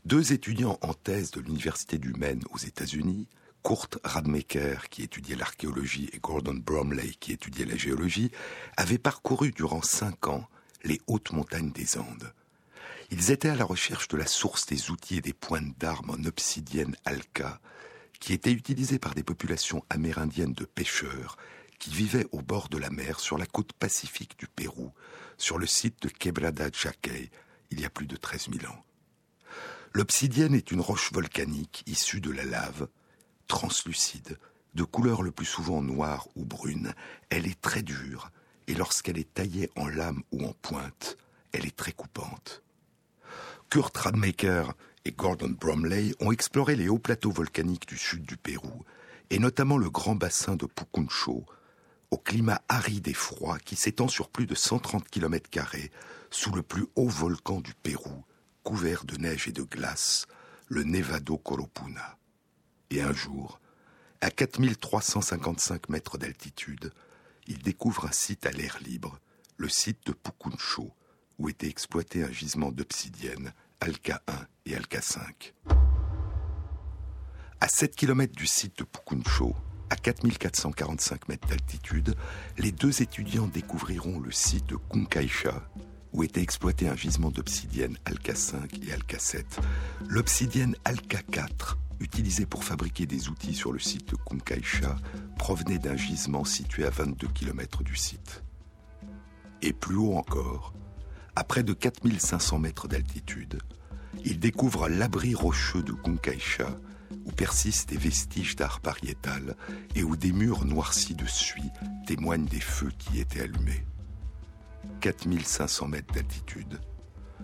[0.05, 3.27] Deux étudiants en thèse de l'Université du Maine aux États-Unis,
[3.63, 8.29] Kurt Radmaker, qui étudiait l'archéologie, et Gordon Bromley, qui étudiait la géologie,
[8.77, 10.47] avaient parcouru durant cinq ans
[10.83, 12.31] les hautes montagnes des Andes.
[13.09, 16.25] Ils étaient à la recherche de la source des outils et des pointes d'armes en
[16.25, 17.61] obsidienne alka,
[18.19, 21.37] qui étaient utilisés par des populations amérindiennes de pêcheurs
[21.79, 24.91] qui vivaient au bord de la mer sur la côte pacifique du Pérou,
[25.37, 27.29] sur le site de Quebrada Chaquey,
[27.69, 28.83] il y a plus de 13 000 ans.
[29.93, 32.87] L'obsidienne est une roche volcanique issue de la lave,
[33.47, 34.37] translucide,
[34.73, 36.93] de couleur le plus souvent noire ou brune.
[37.29, 38.31] Elle est très dure,
[38.67, 41.17] et lorsqu'elle est taillée en lame ou en pointe,
[41.51, 42.63] elle est très coupante.
[43.69, 48.85] Kurt Radmaker et Gordon Bromley ont exploré les hauts plateaux volcaniques du sud du Pérou,
[49.29, 51.45] et notamment le grand bassin de Pucuncho,
[52.09, 55.49] au climat aride et froid qui s'étend sur plus de 130 km
[56.31, 58.23] sous le plus haut volcan du Pérou,
[58.63, 60.27] couvert de neige et de glace,
[60.69, 62.17] le Nevado Coropuna.
[62.89, 63.59] Et un jour,
[64.21, 66.93] à 4355 mètres d'altitude,
[67.47, 69.19] ils découvrent un site à l'air libre,
[69.57, 70.93] le site de Pucuncho,
[71.37, 74.33] où était exploité un gisement d'obsidienne, Alka 1
[74.65, 75.53] et Alka 5.
[77.59, 79.55] À 7 km du site de Pukuncho,
[79.89, 82.15] À 4445 mètres d'altitude,
[82.57, 85.63] les deux étudiants découvriront le site de Kunkaisha,
[86.11, 89.59] où était exploité un gisement d'obsidienne Alka 5 et Alka 7.
[90.07, 94.97] L'obsidienne Alka 4, utilisée pour fabriquer des outils sur le site de Kunkaisha,
[95.37, 98.43] provenait d'un gisement situé à 22 km du site.
[99.61, 100.73] Et plus haut encore,
[101.37, 103.59] à près de 4500 mètres d'altitude,
[104.25, 106.79] ils découvrent l'abri rocheux de Kunkaisha,
[107.25, 109.55] où persistent des vestiges d'art pariétal
[109.93, 111.69] et où des murs noircis de suie
[112.07, 113.85] témoignent des feux qui étaient allumés.
[115.01, 116.81] 4500 mètres d'altitude,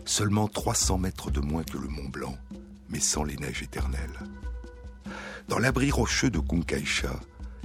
[0.06, 2.36] seulement 300 mètres de moins que le Mont Blanc,
[2.90, 4.20] mais sans les neiges éternelles.
[5.50, 7.20] Dans l'abri rocheux de Kunkaisha,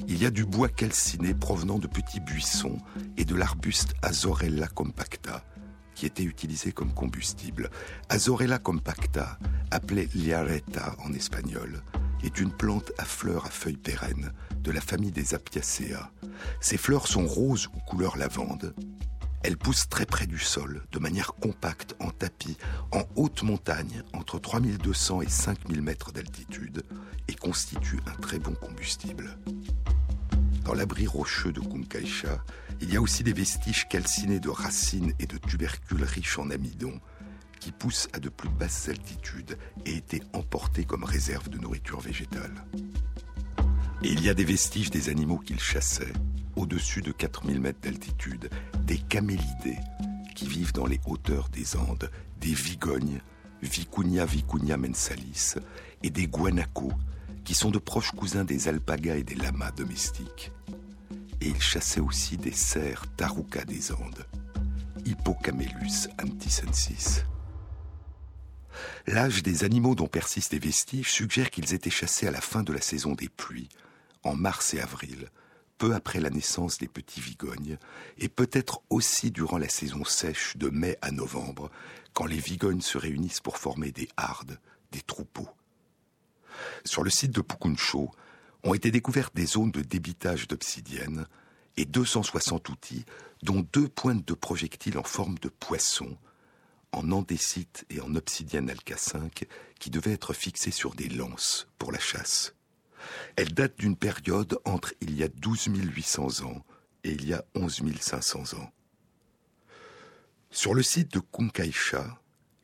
[0.07, 2.77] il y a du bois calciné provenant de petits buissons
[3.17, 5.43] et de l'arbuste Azorella compacta,
[5.99, 7.71] qui était utilisé comme combustible.
[8.09, 9.37] Azorella compacta,
[9.73, 11.83] appelée liareta en espagnol,
[12.23, 14.33] est une plante à fleurs à feuilles pérennes
[14.63, 16.13] de la famille des Apiacea.
[16.61, 18.75] Ses fleurs sont roses ou couleur lavande
[19.45, 22.57] elle pousse très près du sol, de manière compacte, en tapis,
[22.91, 26.83] en haute montagne, entre 3200 et 5000 mètres d'altitude,
[27.29, 29.39] et constitue un très bon combustible.
[30.65, 32.43] Dans l'abri rocheux de Kunkaisha,
[32.81, 37.01] il y a aussi des vestiges calcinés de racines et de tubercules riches en amidon,
[37.61, 42.65] qui poussent à de plus basses altitudes et étaient emportés comme réserve de nourriture végétale.
[44.03, 46.13] Et il y a des vestiges des animaux qu'ils chassaient,
[46.55, 48.49] au-dessus de 4000 mètres d'altitude,
[48.85, 49.79] des camélidés
[50.37, 52.11] qui vivent dans les hauteurs des Andes,
[52.41, 53.21] des vigognes,
[53.61, 55.57] Vicuña vicuña mensalis,
[56.05, 56.93] et des guanacos,
[57.45, 60.53] qui sont de proches cousins des alpagas et des lamas domestiques.
[61.41, 64.27] Et ils chassaient aussi des cerfs taruka des Andes,
[65.05, 67.25] Hippocamelus antisensis.
[69.07, 72.73] L'âge des animaux dont persistent les vestiges suggère qu'ils étaient chassés à la fin de
[72.73, 73.69] la saison des pluies,
[74.23, 75.31] en mars et avril,
[75.79, 77.79] peu après la naissance des petits vigognes,
[78.19, 81.71] et peut-être aussi durant la saison sèche de mai à novembre,
[82.13, 84.59] quand les vigognes se réunissent pour former des hardes,
[84.93, 85.49] des troupeaux.
[86.85, 88.11] Sur le site de Pukuncho
[88.65, 91.27] ont été découvertes des zones de débitage d'obsidienne
[91.77, 93.05] et 260 outils,
[93.43, 96.17] dont deux pointes de projectiles en forme de poisson,
[96.93, 99.45] en andésite et en obsidienne alka 5,
[99.79, 102.55] qui devaient être fixés sur des lances pour la chasse.
[103.37, 106.65] Elle date d'une période entre il y a 12 800 ans
[107.05, 108.73] et il y a 11 500 ans.
[110.51, 112.21] Sur le site de Kunkaisha,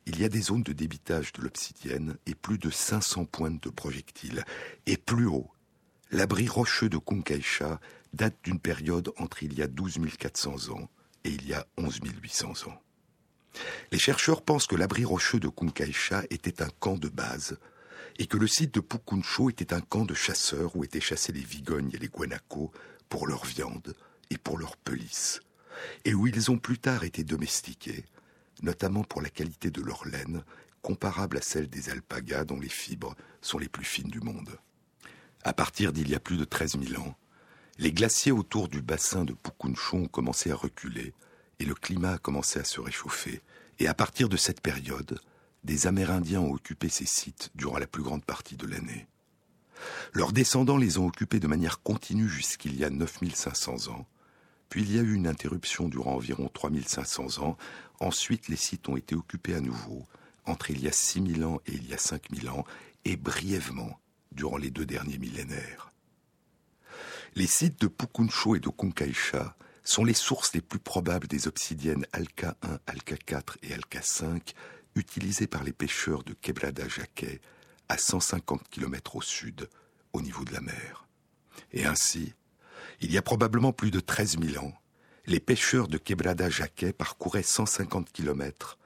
[0.07, 3.69] il y a des zones de débitage de l'obsidienne et plus de 500 pointes de
[3.69, 4.43] projectiles.
[4.85, 5.49] Et plus haut,
[6.15, 7.81] l'abri rocheux de Kunkaisha
[8.13, 10.89] date d'une période entre il y a 12 400 ans
[11.25, 12.81] et il y a 11 800 ans.
[13.91, 17.57] Les chercheurs pensent que l'abri rocheux de Kunkaisha était un camp de base
[18.17, 21.43] et que le site de Pukuncho était un camp de chasseurs où étaient chassés les
[21.43, 22.71] vigognes et les guanacos
[23.09, 23.93] pour leur viande
[24.29, 25.41] et pour leur pelisse,
[26.05, 28.05] et où ils ont plus tard été domestiqués,
[28.61, 30.45] notamment pour la qualité de leur laine,
[30.81, 34.57] comparable à celle des alpagas dont les fibres sont les plus fines du monde.
[35.47, 37.15] À partir d'il y a plus de 13 000 ans,
[37.77, 41.13] les glaciers autour du bassin de Pukuncho ont commencé à reculer
[41.59, 43.43] et le climat a commencé à se réchauffer.
[43.77, 45.19] Et à partir de cette période,
[45.63, 49.05] des Amérindiens ont occupé ces sites durant la plus grande partie de l'année.
[50.13, 54.07] Leurs descendants les ont occupés de manière continue jusqu'il y a 9500 ans,
[54.69, 57.55] puis il y a eu une interruption durant environ 3500 ans,
[57.99, 60.07] ensuite les sites ont été occupés à nouveau,
[60.45, 62.65] entre il y a 6000 ans et il y a 5000 ans,
[63.03, 63.99] et brièvement
[64.35, 65.91] durant les deux derniers millénaires.
[67.35, 72.05] Les sites de Pukuncho et de Kunkaisha sont les sources les plus probables des obsidiennes
[72.13, 74.53] Alka 1, Alka 4 et Alka 5
[74.95, 77.41] utilisé par les pêcheurs de Quebrada Jaquet,
[77.89, 79.69] à 150 km au sud,
[80.13, 81.07] au niveau de la mer.
[81.71, 82.33] Et ainsi,
[83.01, 84.73] il y a probablement plus de 13 000 ans,
[85.27, 88.77] les pêcheurs de Quebrada Jaquet parcouraient 150 km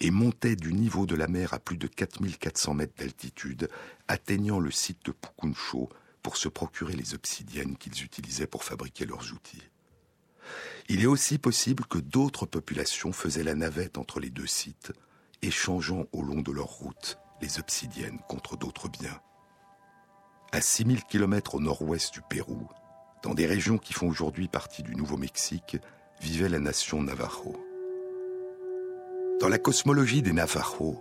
[0.00, 3.68] et montaient du niveau de la mer à plus de 4400 mètres d'altitude,
[4.06, 5.88] atteignant le site de Pukuncho
[6.22, 9.62] pour se procurer les obsidiennes qu'ils utilisaient pour fabriquer leurs outils.
[10.88, 14.92] Il est aussi possible que d'autres populations faisaient la navette entre les deux sites,
[15.42, 19.20] échangeant au long de leur route les obsidiennes contre d'autres biens.
[20.52, 22.68] À 6000 km au nord-ouest du Pérou,
[23.22, 25.76] dans des régions qui font aujourd'hui partie du Nouveau-Mexique,
[26.20, 27.67] vivait la nation Navajo.
[29.40, 31.00] Dans la cosmologie des Navajos,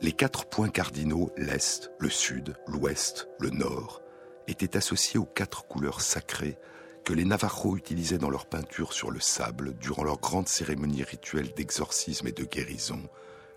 [0.00, 4.02] les quatre points cardinaux, l'Est, le Sud, l'Ouest, le Nord,
[4.48, 6.58] étaient associés aux quatre couleurs sacrées
[7.04, 11.54] que les Navajos utilisaient dans leur peinture sur le sable durant leurs grandes cérémonies rituelles
[11.54, 13.08] d'exorcisme et de guérison,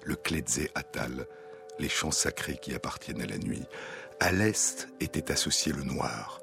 [0.03, 1.25] le Kledze Atal,
[1.79, 3.65] les chants sacrés qui appartiennent à la nuit.
[4.19, 6.39] À l'est était associé le noir,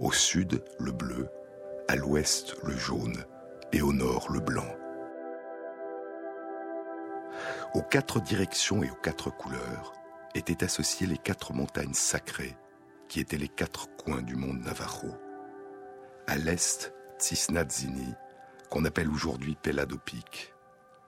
[0.00, 1.28] Au sud, le bleu,
[1.88, 3.24] à l'ouest, le jaune,
[3.72, 4.76] et au nord, le blanc.
[7.76, 9.92] Aux quatre directions et aux quatre couleurs
[10.34, 12.56] étaient associées les quatre montagnes sacrées
[13.06, 15.14] qui étaient les quatre coins du monde Navajo.
[16.26, 18.14] À l'est, Tsisnatzini,
[18.70, 20.54] qu'on appelle aujourd'hui Pelado Peak.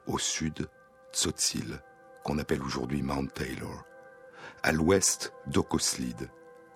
[0.07, 0.69] Au sud,
[1.14, 1.81] Tzotzil,
[2.23, 3.87] qu'on appelle aujourd'hui Mount Taylor.
[4.62, 6.29] À l'ouest, Dokoslid,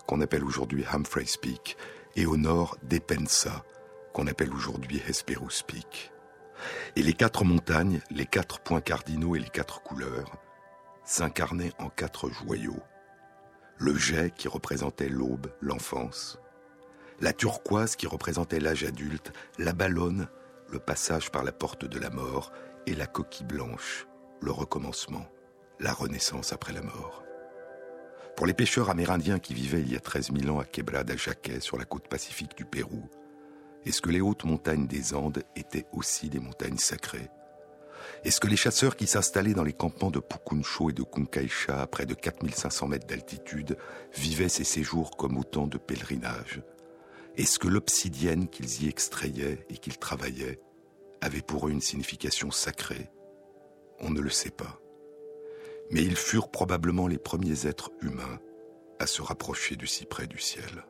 [0.07, 1.76] qu'on appelle aujourd'hui Humphreys Peak.
[2.16, 3.62] Et au nord, Depensa,
[4.14, 6.14] qu'on appelle aujourd'hui Hesperus Peak.
[6.96, 10.36] Et les quatre montagnes, les quatre points cardinaux et les quatre couleurs
[11.04, 12.82] s'incarnaient en quatre joyaux.
[13.78, 16.38] Le jet qui représentait l'aube, l'enfance.
[17.20, 19.32] La turquoise qui représentait l'âge adulte.
[19.58, 20.28] La ballonne,
[20.70, 22.52] le passage par la porte de la mort.
[22.86, 24.06] Et la coquille blanche,
[24.40, 25.26] le recommencement,
[25.78, 27.22] la renaissance après la mort.
[28.36, 31.60] Pour les pêcheurs amérindiens qui vivaient il y a 13 000 ans à Quebrada Jaquet
[31.60, 33.08] sur la côte pacifique du Pérou,
[33.84, 37.30] est-ce que les hautes montagnes des Andes étaient aussi des montagnes sacrées?
[38.24, 41.86] Est-ce que les chasseurs qui s'installaient dans les campements de Pucuncho et de Kunkaisha à
[41.86, 43.76] près de 4500 mètres d'altitude
[44.14, 46.62] vivaient ces séjours comme autant de pèlerinages?
[47.36, 50.60] Est-ce que l'obsidienne qu'ils y extrayaient et qu'ils travaillaient
[51.20, 53.10] avait pour eux une signification sacrée?
[54.00, 54.80] On ne le sait pas.
[55.90, 58.38] Mais ils furent probablement les premiers êtres humains
[58.98, 60.84] à se rapprocher du cyprès du ciel.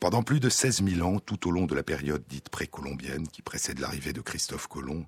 [0.00, 3.42] Pendant plus de 16 000 ans, tout au long de la période dite précolombienne qui
[3.42, 5.04] précède l'arrivée de Christophe Colomb,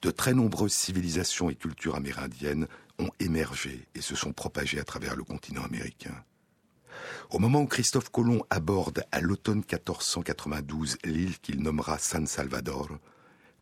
[0.00, 2.66] de très nombreuses civilisations et cultures amérindiennes
[2.98, 6.24] ont émergé et se sont propagées à travers le continent américain.
[7.28, 12.88] Au moment où Christophe Colomb aborde à l'automne 1492 l'île qu'il nommera San Salvador,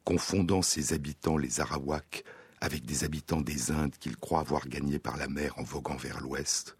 [0.04, 2.22] confondant ses habitants les Arawaks
[2.60, 6.20] avec des habitants des Indes qu'il croit avoir gagnés par la mer en voguant vers
[6.20, 6.76] l'ouest,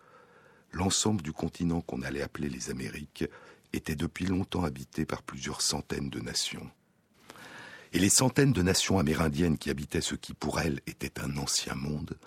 [0.71, 3.25] l'ensemble du continent qu'on allait appeler les Amériques
[3.73, 6.71] était depuis longtemps habité par plusieurs centaines de nations.
[7.93, 11.75] Et les centaines de nations amérindiennes qui habitaient ce qui pour elles était un ancien
[11.75, 12.19] monde,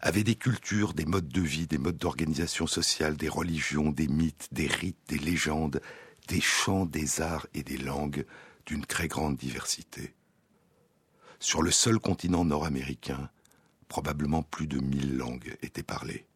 [0.00, 4.48] avaient des cultures, des modes de vie, des modes d'organisation sociale, des religions, des mythes,
[4.52, 5.80] des rites, des légendes,
[6.28, 8.26] des chants, des arts et des langues
[8.66, 10.14] d'une très grande diversité.
[11.40, 13.30] Sur le seul continent nord-américain,
[13.88, 16.26] probablement plus de mille langues étaient parlées.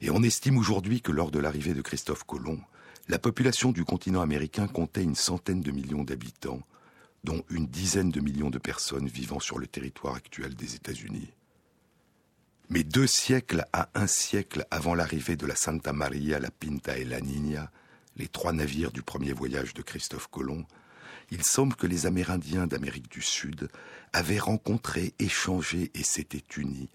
[0.00, 2.60] Et on estime aujourd'hui que lors de l'arrivée de Christophe Colomb,
[3.10, 6.62] la population du continent américain comptait une centaine de millions d'habitants,
[7.24, 11.32] dont une dizaine de millions de personnes vivant sur le territoire actuel des États-Unis.
[12.68, 17.04] Mais deux siècles à un siècle avant l'arrivée de la Santa Maria, la Pinta et
[17.04, 17.72] la Niña,
[18.16, 20.64] les trois navires du premier voyage de Christophe Colomb,
[21.32, 23.70] il semble que les Amérindiens d'Amérique du Sud
[24.12, 26.88] avaient rencontré, échangé et s'étaient unis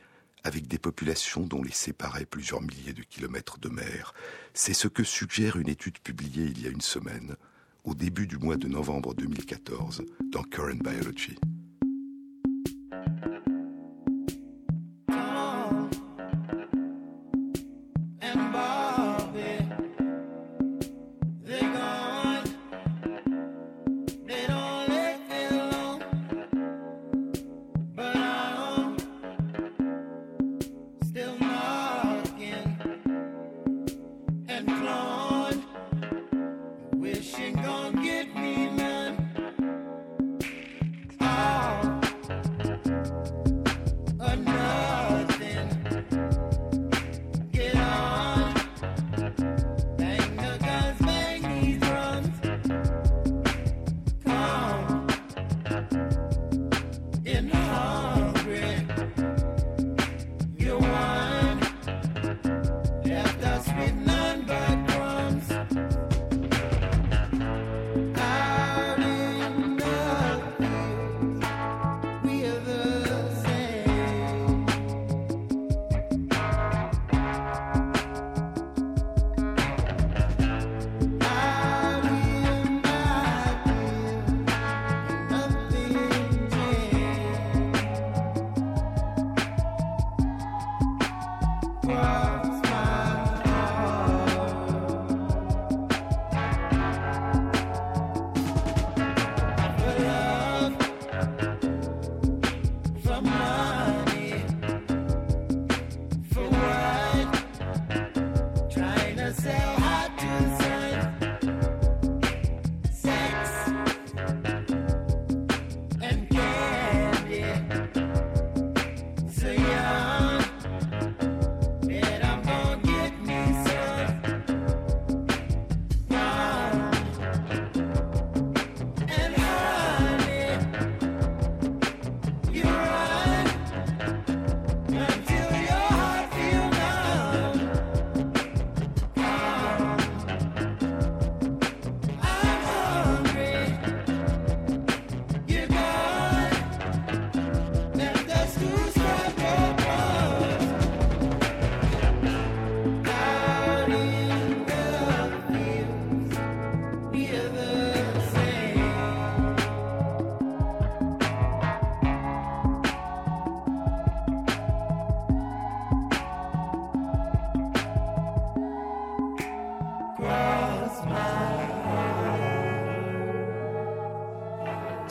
[0.46, 4.14] avec des populations dont les séparaient plusieurs milliers de kilomètres de mer.
[4.54, 7.36] C'est ce que suggère une étude publiée il y a une semaine,
[7.84, 11.36] au début du mois de novembre 2014, dans Current Biology.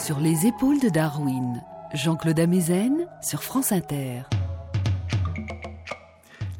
[0.04, 1.62] Sur les épaules de Darwin,
[1.94, 4.24] Jean-Claude Amezen sur France Inter.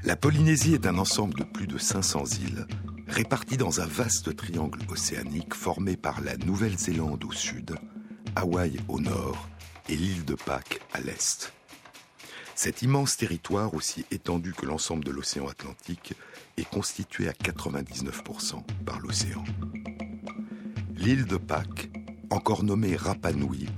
[0.03, 2.67] La Polynésie est un ensemble de plus de 500 îles,
[3.07, 7.75] réparties dans un vaste triangle océanique formé par la Nouvelle-Zélande au sud,
[8.35, 9.47] Hawaï au nord
[9.91, 11.53] et l'île de Pâques à l'est.
[12.55, 16.15] Cet immense territoire, aussi étendu que l'ensemble de l'océan Atlantique,
[16.57, 19.45] est constitué à 99% par l'océan.
[20.97, 21.91] L'île de Pâques,
[22.35, 23.69] encore nommée Rapa Nui,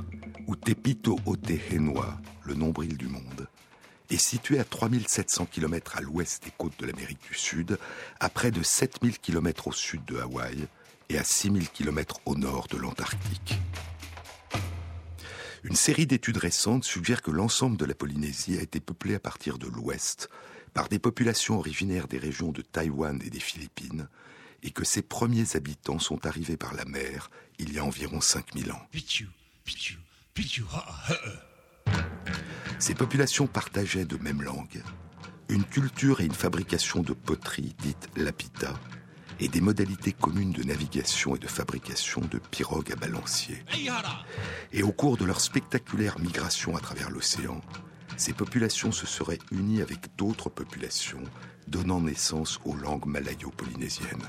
[0.46, 3.48] ou Tepito Otehenua, le nombril du monde,
[4.08, 7.78] est située à 3700 km à l'ouest des côtes de l'Amérique du Sud,
[8.18, 10.68] à près de 7000 km au sud de Hawaï
[11.10, 13.58] et à 6000 km au nord de l'Antarctique.
[15.62, 19.58] Une série d'études récentes suggère que l'ensemble de la Polynésie a été peuplé à partir
[19.58, 20.30] de l'ouest
[20.72, 24.08] par des populations originaires des régions de Taïwan et des Philippines,
[24.62, 28.72] et que ses premiers habitants sont arrivés par la mer il y a environ 5000
[28.72, 28.82] ans.
[32.78, 34.82] Ces populations partageaient de même langue,
[35.48, 38.74] une culture et une fabrication de poterie dite lapita,
[39.40, 43.62] et des modalités communes de navigation et de fabrication de pirogues à balancier.
[44.72, 47.60] Et au cours de leur spectaculaire migration à travers l'océan,
[48.16, 51.22] ces populations se seraient unies avec d'autres populations,
[51.68, 54.22] donnant naissance aux langues malayo-polynésiennes.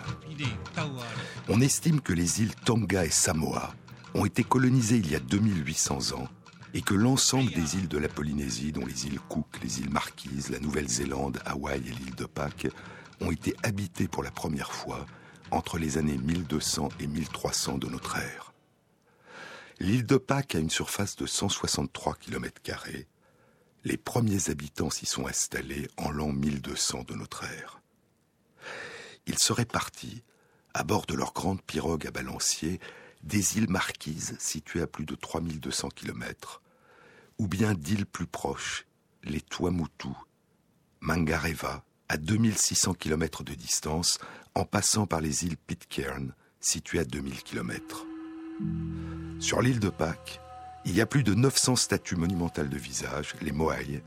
[1.50, 3.74] On estime que les îles Tonga et Samoa
[4.14, 6.28] ont été colonisées il y a 2800 ans
[6.74, 10.50] et que l'ensemble des îles de la Polynésie, dont les îles Cook, les îles Marquises,
[10.50, 12.68] la Nouvelle-Zélande, Hawaï et l'île de Pâques,
[13.22, 15.06] ont été habitées pour la première fois
[15.52, 18.54] entre les années 1200 et 1300 de notre ère.
[19.80, 22.62] L'île de Pâques a une surface de 163 km.
[23.88, 27.80] Les premiers habitants s'y sont installés en l'an 1200 de notre ère.
[29.28, 30.24] Ils seraient partis,
[30.74, 32.82] à bord de leur grande pirogue à balancier,
[33.24, 36.62] des îles Marquises situées à plus de 3200 km,
[37.38, 38.86] ou bien d'îles plus proches,
[39.24, 40.10] les Tuamutu,
[41.00, 44.20] Mangareva, à 2600 km de distance,
[44.54, 48.06] en passant par les îles Pitcairn, situées à 2000 km.
[49.40, 50.42] Sur l'île de Pâques,
[50.88, 54.02] il y a plus de 900 statues monumentales de visage, les Moai,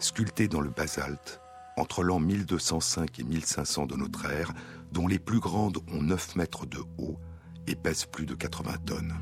[0.00, 1.40] sculptées dans le basalte,
[1.76, 4.52] entre l'an 1205 et 1500 de notre ère,
[4.90, 7.20] dont les plus grandes ont 9 mètres de haut
[7.68, 9.14] et pèsent plus de 80 tonnes.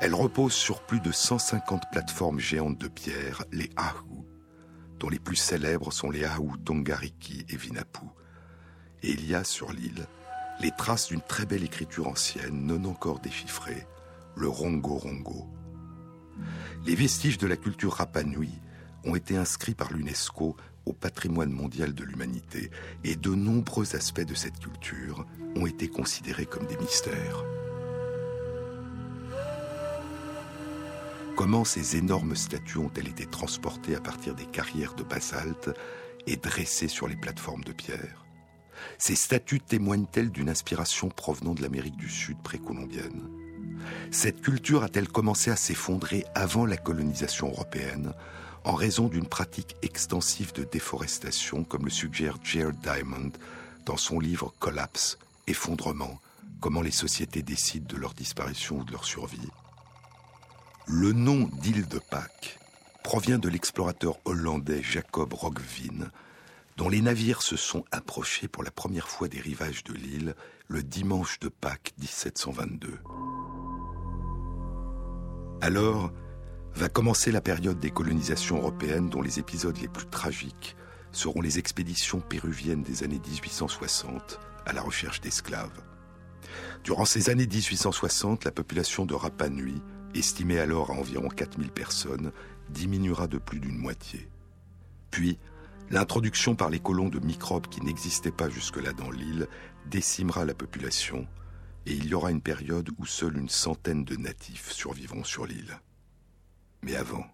[0.00, 4.22] Elles reposent sur plus de 150 plateformes géantes de pierre, les Ahu,
[5.00, 8.06] dont les plus célèbres sont les Ahu Tongariki et Vinapu.
[9.02, 10.06] Et il y a sur l'île
[10.60, 13.86] les traces d'une très belle écriture ancienne, non encore déchiffrée,
[14.36, 15.46] le Rongo Rongo.
[16.84, 18.50] Les vestiges de la culture Rapa Nui
[19.04, 22.70] ont été inscrits par l'UNESCO au patrimoine mondial de l'humanité
[23.02, 25.26] et de nombreux aspects de cette culture
[25.56, 27.44] ont été considérés comme des mystères.
[31.34, 35.70] Comment ces énormes statues ont-elles été transportées à partir des carrières de basalte
[36.26, 38.24] et dressées sur les plateformes de pierre?
[38.98, 43.45] Ces statues témoignent-elles d'une inspiration provenant de l'Amérique du Sud précolombienne?
[44.10, 48.12] Cette culture a-t-elle commencé à s'effondrer avant la colonisation européenne
[48.64, 53.30] en raison d'une pratique extensive de déforestation, comme le suggère Jared Diamond
[53.84, 55.18] dans son livre Collapse,
[55.48, 56.20] Effondrement,
[56.60, 59.48] comment les sociétés décident de leur disparition ou de leur survie?
[60.86, 62.58] Le nom d'île de Pâques
[63.04, 66.10] provient de l'explorateur hollandais Jacob Roggeveen,
[66.76, 70.34] dont les navires se sont approchés pour la première fois des rivages de l'île
[70.66, 72.98] le dimanche de Pâques 1722.
[75.60, 76.12] Alors,
[76.74, 80.76] va commencer la période des colonisations européennes dont les épisodes les plus tragiques
[81.12, 85.82] seront les expéditions péruviennes des années 1860 à la recherche d'esclaves.
[86.84, 89.82] Durant ces années 1860, la population de Rapa Nui,
[90.14, 92.32] estimée alors à environ 4000 personnes,
[92.68, 94.28] diminuera de plus d'une moitié.
[95.10, 95.38] Puis,
[95.90, 99.48] l'introduction par les colons de microbes qui n'existaient pas jusque-là dans l'île
[99.86, 101.26] décimera la population
[101.86, 105.78] et il y aura une période où seule une centaine de natifs survivront sur l'île.
[106.82, 107.24] Mais avant,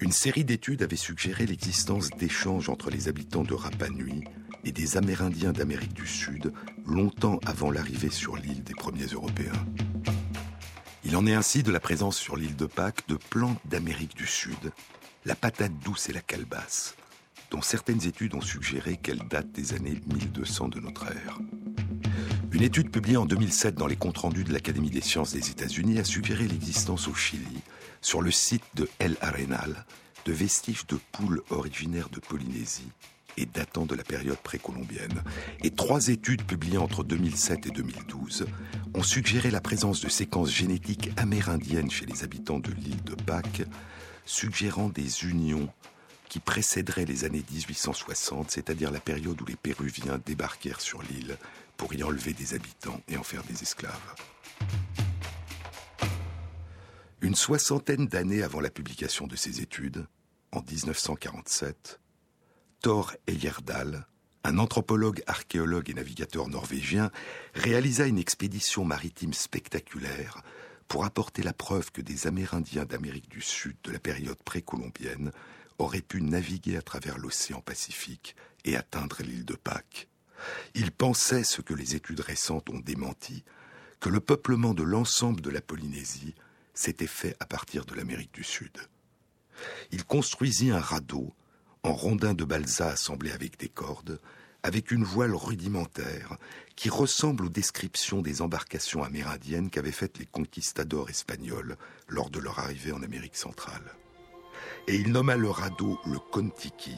[0.00, 4.24] une série d'études avait suggéré l'existence d'échanges entre les habitants de Rapa Nui
[4.64, 6.52] et des Amérindiens d'Amérique du Sud
[6.86, 9.66] longtemps avant l'arrivée sur l'île des premiers Européens.
[11.04, 14.26] Il en est ainsi de la présence sur l'île de Pâques de plantes d'Amérique du
[14.26, 14.72] Sud,
[15.26, 16.94] la patate douce et la calebasse,
[17.50, 21.38] dont certaines études ont suggéré qu'elles datent des années 1200 de notre ère.
[22.60, 25.98] Une étude publiée en 2007 dans les comptes rendus de l'Académie des sciences des États-Unis
[25.98, 27.62] a suggéré l'existence au Chili
[28.02, 29.86] sur le site de El Arenal
[30.26, 32.92] de vestiges de poules originaires de Polynésie
[33.38, 35.22] et datant de la période précolombienne.
[35.64, 38.44] Et trois études publiées entre 2007 et 2012
[38.92, 43.62] ont suggéré la présence de séquences génétiques amérindiennes chez les habitants de l'île de Pâques,
[44.26, 45.70] suggérant des unions
[46.28, 51.38] qui précéderaient les années 1860, c'est-à-dire la période où les Péruviens débarquèrent sur l'île
[51.80, 54.14] pour y enlever des habitants et en faire des esclaves.
[57.22, 60.06] Une soixantaine d'années avant la publication de ces études,
[60.52, 61.98] en 1947,
[62.82, 64.06] Thor Heyerdahl,
[64.44, 67.10] un anthropologue, archéologue et navigateur norvégien,
[67.54, 70.42] réalisa une expédition maritime spectaculaire
[70.86, 75.32] pour apporter la preuve que des Amérindiens d'Amérique du Sud de la période précolombienne
[75.78, 80.09] auraient pu naviguer à travers l'océan Pacifique et atteindre l'île de Pâques.
[80.74, 83.44] Il pensait, ce que les études récentes ont démenti,
[84.00, 86.34] que le peuplement de l'ensemble de la Polynésie
[86.74, 88.76] s'était fait à partir de l'Amérique du Sud.
[89.92, 91.34] Il construisit un radeau
[91.82, 94.20] en rondins de balsa assemblés avec des cordes,
[94.62, 96.36] avec une voile rudimentaire
[96.76, 101.76] qui ressemble aux descriptions des embarcations amérindiennes qu'avaient faites les conquistadors espagnols
[102.08, 103.94] lors de leur arrivée en Amérique centrale.
[104.86, 106.96] Et il nomma le radeau le Kontiki,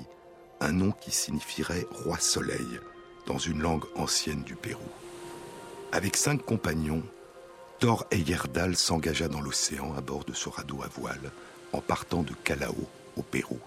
[0.60, 2.80] un nom qui signifierait roi soleil
[3.26, 4.88] dans une langue ancienne du Pérou.
[5.92, 7.02] Avec cinq compagnons,
[7.78, 11.32] Thor Heyerdahl s'engagea dans l'océan à bord de ce radeau à voile,
[11.72, 13.58] en partant de Callao, au Pérou.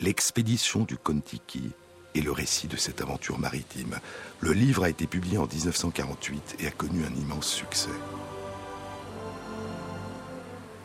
[0.00, 1.70] L'expédition du Kontiki
[2.14, 3.98] est le récit de cette aventure maritime.
[4.40, 7.90] Le livre a été publié en 1948 et a connu un immense succès.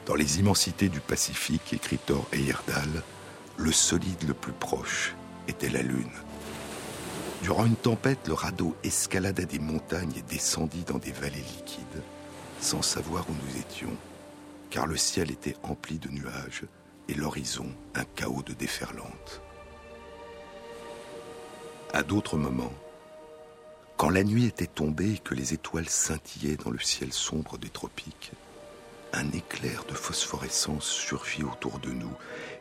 [0.05, 3.03] Dans les immensités du Pacifique, écrit Thor Heyerdahl,
[3.57, 5.15] le solide le plus proche
[5.47, 6.09] était la Lune.
[7.42, 12.04] Durant une tempête, le radeau escalada des montagnes et descendit dans des vallées liquides
[12.62, 13.96] sans savoir où nous étions,
[14.70, 16.64] car le ciel était empli de nuages
[17.08, 19.42] et l'horizon un chaos de déferlantes.
[21.94, 22.74] À d'autres moments,
[23.98, 27.70] quand la nuit était tombée et que les étoiles scintillaient dans le ciel sombre des
[27.70, 28.32] tropiques,
[29.12, 32.14] un éclair de phosphorescence surgit autour de nous,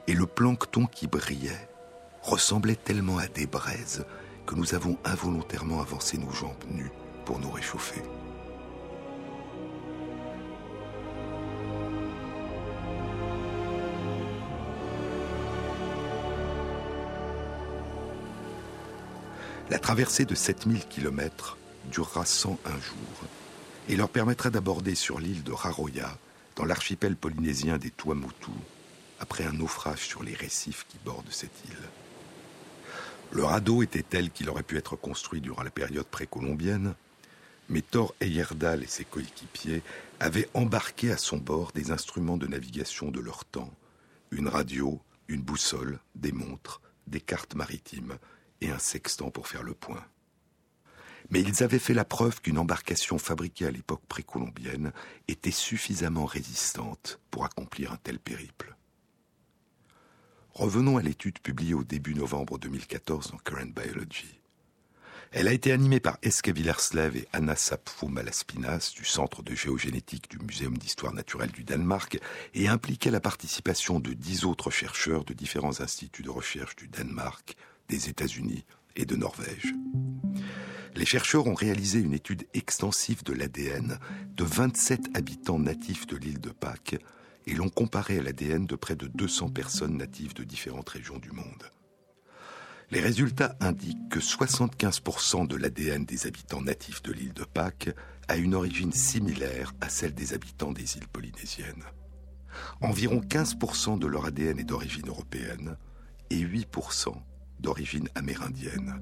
[0.07, 1.69] et le plancton qui brillait
[2.23, 4.07] ressemblait tellement à des braises
[4.49, 6.91] que nous avons involontairement avancé nos jambes nues
[7.27, 8.01] pour nous réchauffer.
[19.69, 21.59] La traversée de 7000 km
[21.93, 22.79] durera 101 jours
[23.91, 26.17] et leur permettra d'aborder sur l'île de Raroya,
[26.57, 28.51] dans l'archipel polynésien des Tuamotu,
[29.21, 32.08] après un naufrage sur les récifs qui bordent cette île.
[33.31, 36.95] Le radeau était tel qu'il aurait pu être construit durant la période précolombienne,
[37.69, 39.83] mais Thor Heyerdahl et ses coéquipiers
[40.19, 43.73] avaient embarqué à son bord des instruments de navigation de leur temps,
[44.31, 48.17] une radio, une boussole, des montres, des cartes maritimes,
[48.63, 50.05] et un sextant pour faire le point.
[51.31, 54.93] Mais ils avaient fait la preuve qu'une embarcation fabriquée à l'époque précolombienne
[55.29, 58.78] était suffisamment résistante pour accomplir un tel périple.
[60.55, 64.41] Revenons à l'étude publiée au début novembre 2014 dans Current Biology.
[65.31, 70.31] Elle a été animée par Eske Villerslev et Anna Sapfo Malaspinas du Centre de géogénétique
[70.31, 72.19] du Muséum d'histoire naturelle du Danemark
[72.55, 77.57] et impliquait la participation de dix autres chercheurs de différents instituts de recherche du Danemark,
[77.89, 78.65] des États-Unis
[78.97, 79.75] et de Norvège.
[80.97, 83.99] Les chercheurs ont réalisé une étude extensive de l'ADN
[84.35, 86.97] de 27 habitants natifs de l'île de Pâques
[87.49, 91.33] et l'ont comparé à l'ADN de près de 200 personnes natives de différentes régions du
[91.33, 91.65] monde.
[92.91, 97.91] Les résultats indiquent que 75% de l'ADN des habitants natifs de l'île de Pâques
[98.29, 101.85] a une origine similaire à celle des habitants des îles polynésiennes.
[102.83, 105.77] Environ 15% de leur ADN est d'origine européenne
[106.29, 107.15] et 8%
[107.61, 109.01] d'origine amérindienne.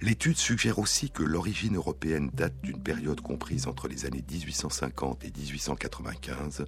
[0.00, 5.32] L'étude suggère aussi que l'origine européenne date d'une période comprise entre les années 1850 et
[5.36, 6.64] 1895,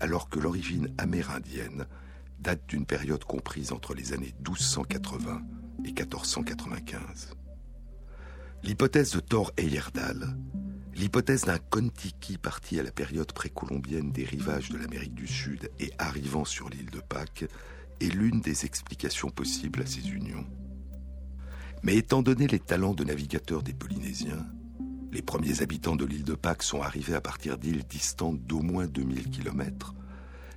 [0.00, 1.86] alors que l'origine amérindienne
[2.40, 5.42] date d'une période comprise entre les années 1280
[5.84, 7.34] et 1495.
[8.62, 10.36] L'hypothèse de Thor Heyerdahl,
[10.94, 15.92] l'hypothèse d'un Kontiki parti à la période précolombienne des rivages de l'Amérique du Sud et
[15.98, 17.46] arrivant sur l'île de Pâques,
[18.00, 20.46] est l'une des explications possibles à ces unions.
[21.82, 24.44] Mais étant donné les talents de navigateurs des Polynésiens,
[25.16, 28.86] les premiers habitants de l'île de Pâques sont arrivés à partir d'îles distantes d'au moins
[28.86, 29.94] 2000 km,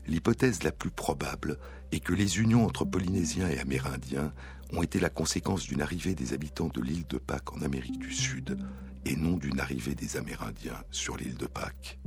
[0.06, 1.58] l'hypothèse la plus probable
[1.94, 4.34] est que les unions entre Polynésiens et Amérindiens
[4.74, 8.12] ont été la conséquence d'une arrivée des habitants de l'île de Pâques en Amérique du
[8.12, 8.60] Sud
[9.06, 11.98] et non d'une arrivée des Amérindiens sur l'île de Pâques.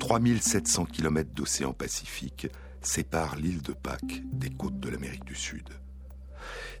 [0.00, 2.48] 3700 km d'océan Pacifique
[2.80, 5.68] sépare l'île de Pâques des côtes de l'Amérique du Sud.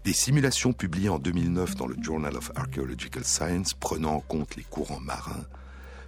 [0.04, 4.64] Des simulations publiées en 2009 dans le Journal of Archaeological Science prenant en compte les
[4.64, 5.46] courants marins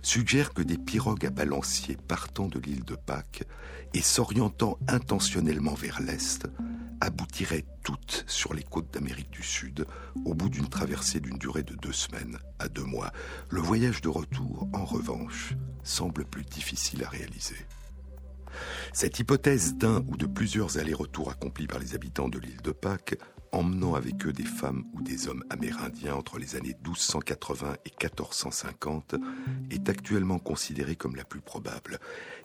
[0.02, 3.44] suggèrent que des pirogues à balancier partant de l'île de Pâques
[3.94, 6.46] et s'orientant intentionnellement vers l'est
[7.00, 9.86] aboutiraient toutes sur les côtes d'Amérique du Sud
[10.24, 13.12] au bout d'une traversée d'une durée de deux semaines à deux mois.
[13.48, 17.56] Le voyage de retour, en revanche, semble plus difficile à réaliser.
[18.92, 23.16] Cette hypothèse d'un ou de plusieurs allers-retours accomplis par les habitants de l'île de Pâques,
[23.54, 29.14] emmenant avec eux des femmes ou des hommes amérindiens entre les années 1280 et 1450,
[29.70, 31.98] est actuellement considérée comme la plus probable.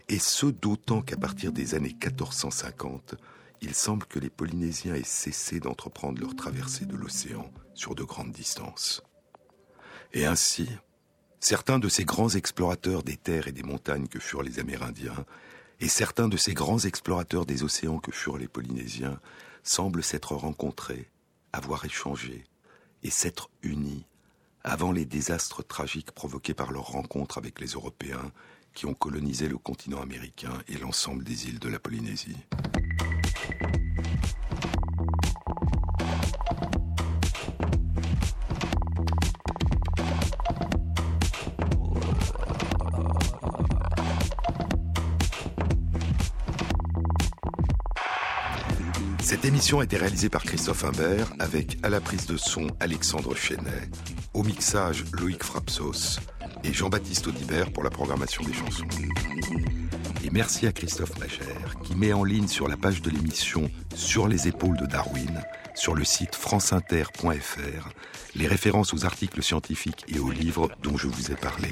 [0.07, 3.15] Et ce d'autant qu'à partir des années 1450,
[3.61, 8.31] il semble que les Polynésiens aient cessé d'entreprendre leur traversée de l'océan sur de grandes
[8.31, 9.03] distances.
[10.13, 10.69] Et ainsi,
[11.39, 15.25] certains de ces grands explorateurs des terres et des montagnes que furent les Amérindiens
[15.81, 19.19] et certains de ces grands explorateurs des océans que furent les Polynésiens
[19.63, 21.09] semblent s'être rencontrés,
[21.53, 22.45] avoir échangé
[23.03, 24.05] et s'être unis
[24.63, 28.31] avant les désastres tragiques provoqués par leur rencontre avec les Européens
[28.73, 32.37] qui ont colonisé le continent américain et l'ensemble des îles de la Polynésie.
[49.29, 53.35] Cette émission a été réalisée par Christophe Imbert avec à la prise de son Alexandre
[53.35, 53.87] Chenet,
[54.33, 56.19] au mixage Loïc Frapsos
[56.63, 58.87] et Jean-Baptiste Audibert pour la programmation des chansons.
[60.23, 64.27] Et merci à Christophe Magère qui met en ligne sur la page de l'émission Sur
[64.27, 65.43] les épaules de Darwin,
[65.75, 67.89] sur le site franceinter.fr,
[68.33, 71.69] les références aux articles scientifiques et aux livres dont je vous ai parlé.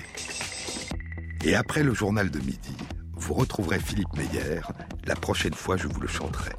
[1.44, 2.78] Et après le journal de midi,
[3.16, 4.62] vous retrouverez Philippe Meyer.
[5.08, 6.52] La prochaine fois, je vous le chanterai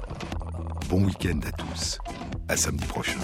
[0.89, 1.99] bon week-end à tous.
[2.47, 3.19] À samedi prochain.